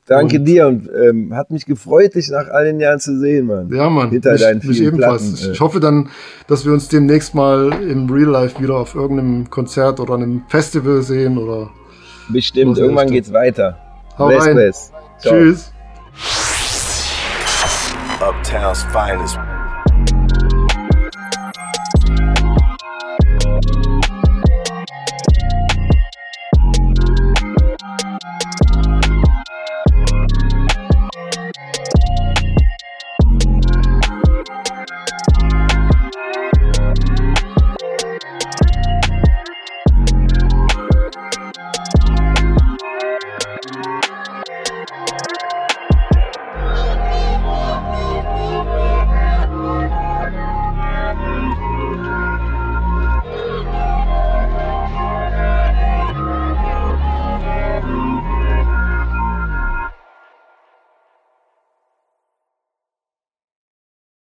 Danke 0.07 0.39
und, 0.39 0.45
dir 0.45 0.67
und 0.67 0.89
ähm, 0.89 1.35
hat 1.35 1.51
mich 1.51 1.65
gefreut, 1.65 2.15
dich 2.15 2.29
nach 2.29 2.47
all 2.49 2.65
den 2.65 2.79
Jahren 2.79 2.99
zu 2.99 3.17
sehen, 3.19 3.47
Mann. 3.47 3.69
Ja, 3.71 3.89
Mann. 3.89 4.09
Hinter 4.09 4.33
mich, 4.33 4.41
deinen 4.41 4.67
mich 4.67 4.81
ebenfalls. 4.81 5.21
Platten, 5.21 5.35
ich, 5.35 5.47
äh. 5.47 5.51
ich 5.51 5.61
hoffe 5.61 5.79
dann, 5.79 6.09
dass 6.47 6.65
wir 6.65 6.73
uns 6.73 6.89
demnächst 6.89 7.35
mal 7.35 7.71
im 7.83 8.09
Real 8.09 8.29
Life 8.29 8.61
wieder 8.61 8.75
auf 8.75 8.95
irgendeinem 8.95 9.49
Konzert 9.49 9.99
oder 9.99 10.15
einem 10.15 10.43
Festival 10.47 11.01
sehen 11.01 11.37
oder. 11.37 11.69
Bestimmt, 12.29 12.77
irgendwann 12.77 13.09
geht's 13.09 13.31
weiter. 13.31 13.77
Hau 14.17 14.27
bless, 14.27 14.45
rein. 14.45 14.55
Bless. 14.55 14.91
Tschüss. 15.21 15.71
Uptown's 18.19 18.83
finest. 18.91 19.39